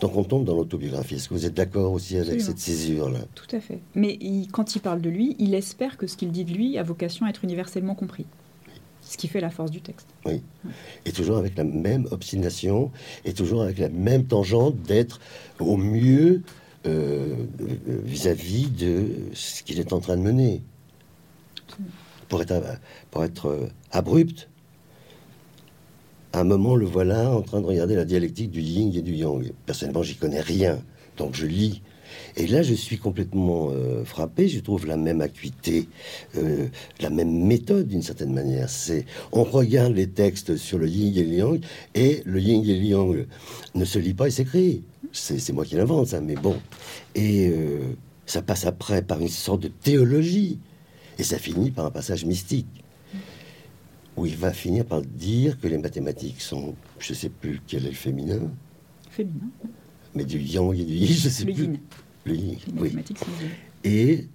Donc 0.00 0.16
on 0.16 0.24
tombe 0.24 0.44
dans 0.44 0.54
l'autobiographie. 0.54 1.14
Est-ce 1.14 1.28
que 1.28 1.34
vous 1.34 1.46
êtes 1.46 1.54
d'accord 1.54 1.92
aussi 1.92 2.18
avec 2.18 2.40
cette 2.40 2.58
césure-là? 2.58 3.20
Tout 3.34 3.56
à 3.56 3.60
fait. 3.60 3.80
Mais 3.94 4.18
quand 4.52 4.76
il 4.76 4.80
parle 4.80 5.00
de 5.00 5.08
lui, 5.08 5.36
il 5.38 5.54
espère 5.54 5.96
que 5.96 6.06
ce 6.06 6.16
qu'il 6.16 6.32
dit 6.32 6.44
de 6.44 6.52
lui 6.52 6.76
a 6.78 6.82
vocation 6.82 7.24
à 7.26 7.30
être 7.30 7.44
universellement 7.44 7.94
compris. 7.94 8.26
Ce 9.00 9.16
qui 9.16 9.28
fait 9.28 9.40
la 9.40 9.50
force 9.50 9.70
du 9.70 9.80
texte. 9.80 10.08
Oui. 10.24 10.42
Et 11.04 11.12
toujours 11.12 11.36
avec 11.36 11.56
la 11.56 11.64
même 11.64 12.08
obstination, 12.10 12.90
et 13.24 13.32
toujours 13.32 13.62
avec 13.62 13.78
la 13.78 13.88
même 13.88 14.24
tangente 14.24 14.82
d'être 14.82 15.20
au 15.60 15.76
mieux 15.76 16.42
euh, 16.86 17.36
vis-à-vis 18.04 18.68
de 18.68 19.06
ce 19.32 19.62
qu'il 19.62 19.78
est 19.78 19.92
en 19.92 20.00
train 20.00 20.16
de 20.16 20.22
mener. 20.22 20.62
Pour 22.28 22.42
être, 22.42 22.60
pour 23.12 23.22
être 23.22 23.46
euh, 23.46 23.68
abrupt, 23.92 24.48
à 26.36 26.40
un 26.40 26.44
moment, 26.44 26.76
le 26.76 26.84
voilà 26.84 27.30
en 27.30 27.40
train 27.40 27.62
de 27.62 27.66
regarder 27.66 27.94
la 27.94 28.04
dialectique 28.04 28.50
du 28.50 28.60
yin 28.60 28.92
et 28.94 29.00
du 29.00 29.14
yang. 29.14 29.52
Personnellement, 29.64 30.02
j'y 30.02 30.16
connais 30.16 30.40
rien, 30.40 30.82
donc 31.16 31.34
je 31.34 31.46
lis 31.46 31.82
et 32.36 32.46
là, 32.46 32.62
je 32.62 32.74
suis 32.74 32.98
complètement 32.98 33.70
euh, 33.70 34.04
frappé. 34.04 34.48
Je 34.48 34.60
trouve 34.60 34.86
la 34.86 34.96
même 34.96 35.22
acuité, 35.22 35.88
euh, 36.36 36.68
la 37.00 37.08
même 37.08 37.44
méthode 37.46 37.88
d'une 37.88 38.02
certaine 38.02 38.32
manière. 38.32 38.68
C'est 38.68 39.06
on 39.32 39.44
regarde 39.44 39.94
les 39.94 40.08
textes 40.08 40.56
sur 40.56 40.78
le 40.78 40.88
yin 40.88 41.16
et 41.16 41.24
le 41.24 41.34
yang, 41.34 41.64
et 41.94 42.22
le 42.26 42.40
yin 42.40 42.62
et 42.62 42.78
le 42.78 42.84
yang 42.84 43.26
ne 43.74 43.84
se 43.84 43.98
lit 43.98 44.14
pas 44.14 44.28
et 44.28 44.30
s'écrit. 44.30 44.82
C'est 45.12 45.52
moi 45.52 45.64
qui 45.64 45.76
l'invente 45.76 46.08
ça, 46.08 46.20
mais 46.20 46.34
bon. 46.34 46.56
Et 47.14 47.48
euh, 47.48 47.80
ça 48.26 48.42
passe 48.42 48.66
après 48.66 49.00
par 49.00 49.20
une 49.20 49.28
sorte 49.28 49.62
de 49.62 49.68
théologie, 49.68 50.58
et 51.18 51.22
ça 51.22 51.38
finit 51.38 51.70
par 51.70 51.86
un 51.86 51.90
passage 51.90 52.26
mystique 52.26 52.84
où 54.16 54.26
il 54.26 54.36
va 54.36 54.52
finir 54.52 54.84
par 54.84 55.02
dire 55.02 55.58
que 55.60 55.66
les 55.68 55.78
mathématiques 55.78 56.40
sont, 56.40 56.74
je 56.98 57.12
sais 57.12 57.28
plus 57.28 57.60
quel 57.66 57.86
est 57.86 57.90
le 57.90 57.94
féminin. 57.94 58.50
Féminin. 59.10 59.50
Mais 60.14 60.24
du 60.24 60.38
yang 60.38 60.74
et 60.74 60.84
du 60.84 60.94
yin, 60.94 61.14
je 61.14 61.28
sais 61.28 61.44
plus 61.44 61.78
oui. 62.26 62.58
Et 63.84 64.26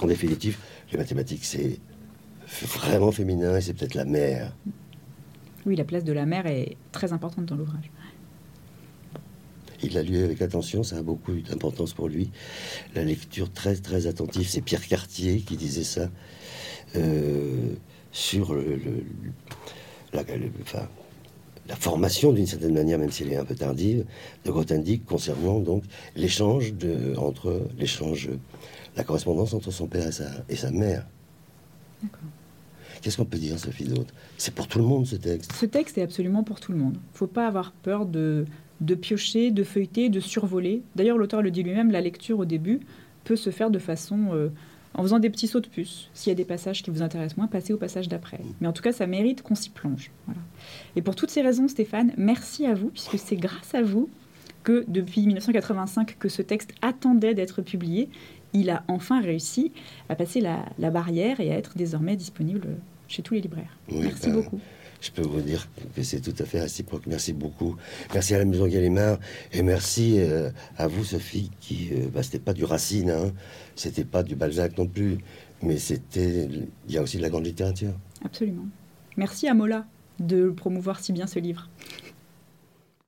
en 0.00 0.06
définitive, 0.06 0.58
les 0.90 0.98
mathématiques, 0.98 1.44
c'est 1.44 1.78
vraiment 2.62 3.12
féminin 3.12 3.56
et 3.56 3.60
c'est 3.60 3.74
peut-être 3.74 3.94
la 3.94 4.04
mère. 4.04 4.54
Oui, 5.64 5.76
la 5.76 5.84
place 5.84 6.04
de 6.04 6.12
la 6.12 6.26
mère 6.26 6.46
est 6.46 6.76
très 6.90 7.12
importante 7.12 7.46
dans 7.46 7.56
l'ouvrage. 7.56 7.90
Il 9.84 9.94
l'a 9.94 10.02
lu 10.02 10.18
avec 10.18 10.40
attention, 10.42 10.82
ça 10.82 10.98
a 10.98 11.02
beaucoup 11.02 11.32
d'importance 11.32 11.92
pour 11.92 12.08
lui. 12.08 12.30
La 12.94 13.02
lecture 13.04 13.52
très 13.52 13.74
très 13.74 14.06
attentive, 14.06 14.48
c'est 14.48 14.60
Pierre 14.60 14.86
Cartier 14.86 15.40
qui 15.40 15.56
disait 15.56 15.84
ça 15.84 16.08
euh, 16.94 17.74
sur 18.12 18.54
le, 18.54 18.78
la, 20.12 20.22
enfin, 20.62 20.86
la 21.68 21.76
formation 21.76 22.32
d'une 22.32 22.46
certaine 22.46 22.74
manière, 22.74 22.98
même 22.98 23.10
si 23.10 23.22
elle 23.22 23.32
est 23.32 23.36
un 23.36 23.44
peu 23.44 23.54
tardive, 23.54 24.04
de 24.44 24.50
Grothendieck 24.50 25.04
concernant 25.04 25.58
donc 25.60 25.84
l'échange 26.16 26.74
de, 26.74 27.16
entre 27.16 27.68
l'échange, 27.78 28.30
la 28.96 29.04
correspondance 29.04 29.54
entre 29.54 29.70
son 29.70 29.86
père 29.86 30.06
et 30.06 30.12
sa, 30.12 30.26
et 30.48 30.56
sa 30.56 30.70
mère. 30.70 31.06
Qu'est-ce 33.00 33.16
qu'on 33.16 33.24
peut 33.24 33.38
dire, 33.38 33.58
Sophie 33.58 33.84
d'autre 33.84 34.12
C'est 34.36 34.54
pour 34.54 34.68
tout 34.68 34.78
le 34.78 34.84
monde 34.84 35.06
ce 35.06 35.16
texte? 35.16 35.52
Ce 35.52 35.66
texte 35.66 35.98
est 35.98 36.02
absolument 36.02 36.44
pour 36.44 36.60
tout 36.60 36.72
le 36.72 36.78
monde. 36.78 36.94
Il 36.94 37.12
ne 37.14 37.18
faut 37.18 37.26
pas 37.26 37.46
avoir 37.46 37.72
peur 37.72 38.06
de, 38.06 38.44
de 38.80 38.94
piocher, 38.94 39.50
de 39.50 39.64
feuilleter, 39.64 40.08
de 40.08 40.20
survoler. 40.20 40.82
D'ailleurs, 40.94 41.18
l'auteur 41.18 41.42
le 41.42 41.50
dit 41.50 41.62
lui-même, 41.62 41.90
la 41.90 42.00
lecture 42.00 42.38
au 42.38 42.44
début 42.44 42.80
peut 43.24 43.36
se 43.36 43.50
faire 43.50 43.70
de 43.70 43.78
façon 43.78 44.28
euh, 44.32 44.48
en 44.94 45.02
faisant 45.02 45.18
des 45.18 45.30
petits 45.30 45.46
sauts 45.46 45.60
de 45.60 45.68
puce. 45.68 46.08
S'il 46.14 46.30
y 46.30 46.32
a 46.32 46.36
des 46.36 46.44
passages 46.44 46.82
qui 46.82 46.90
vous 46.90 47.02
intéressent 47.02 47.36
moins, 47.36 47.46
passez 47.46 47.72
au 47.72 47.76
passage 47.76 48.08
d'après. 48.08 48.40
Mais 48.60 48.66
en 48.66 48.72
tout 48.72 48.82
cas, 48.82 48.92
ça 48.92 49.06
mérite 49.06 49.42
qu'on 49.42 49.54
s'y 49.54 49.70
plonge. 49.70 50.10
Et 50.96 51.02
pour 51.02 51.16
toutes 51.16 51.30
ces 51.30 51.42
raisons, 51.42 51.68
Stéphane, 51.68 52.12
merci 52.16 52.66
à 52.66 52.74
vous, 52.74 52.88
puisque 52.88 53.18
c'est 53.18 53.36
grâce 53.36 53.74
à 53.74 53.82
vous 53.82 54.10
que 54.62 54.84
depuis 54.88 55.26
1985 55.26 56.16
que 56.18 56.28
ce 56.28 56.42
texte 56.42 56.72
attendait 56.82 57.34
d'être 57.34 57.62
publié, 57.62 58.08
il 58.52 58.70
a 58.70 58.84
enfin 58.88 59.20
réussi 59.20 59.72
à 60.08 60.14
passer 60.14 60.40
la, 60.40 60.90
barrière 60.90 61.40
et 61.40 61.52
à 61.52 61.56
être 61.56 61.76
désormais 61.76 62.16
disponible 62.16 62.68
chez 63.08 63.22
tous 63.22 63.34
les 63.34 63.40
libraires. 63.40 63.76
merci 63.90 64.26
ben, 64.26 64.34
beaucoup 64.34 64.60
je 65.02 65.10
peux 65.10 65.22
vous 65.22 65.40
dire 65.40 65.68
que 65.94 66.02
c'est 66.02 66.20
tout 66.20 66.34
à 66.38 66.46
fait 66.46 66.60
réciproque. 66.60 67.06
Merci 67.06 67.32
beaucoup. 67.32 67.76
Merci 68.14 68.34
à 68.34 68.38
la 68.38 68.44
Maison 68.44 68.66
Gallimard 68.68 69.18
et 69.52 69.62
merci 69.62 70.14
euh, 70.18 70.50
à 70.78 70.86
vous, 70.86 71.04
Sophie, 71.04 71.50
qui, 71.60 71.90
euh, 71.92 72.06
bah, 72.14 72.22
c'était 72.22 72.38
pas 72.38 72.54
du 72.54 72.64
Racine, 72.64 73.10
hein, 73.10 73.32
c'était 73.74 74.04
pas 74.04 74.22
du 74.22 74.36
Balzac 74.36 74.78
non 74.78 74.86
plus, 74.86 75.18
mais 75.60 75.76
c'était, 75.76 76.48
il 76.88 76.94
y 76.94 76.96
a 76.96 77.02
aussi 77.02 77.16
de 77.16 77.22
la 77.22 77.30
grande 77.30 77.44
littérature. 77.44 77.92
Absolument. 78.24 78.66
Merci 79.16 79.48
à 79.48 79.54
Mola 79.54 79.86
de 80.20 80.50
promouvoir 80.50 81.00
si 81.00 81.12
bien 81.12 81.26
ce 81.26 81.40
livre. 81.40 81.68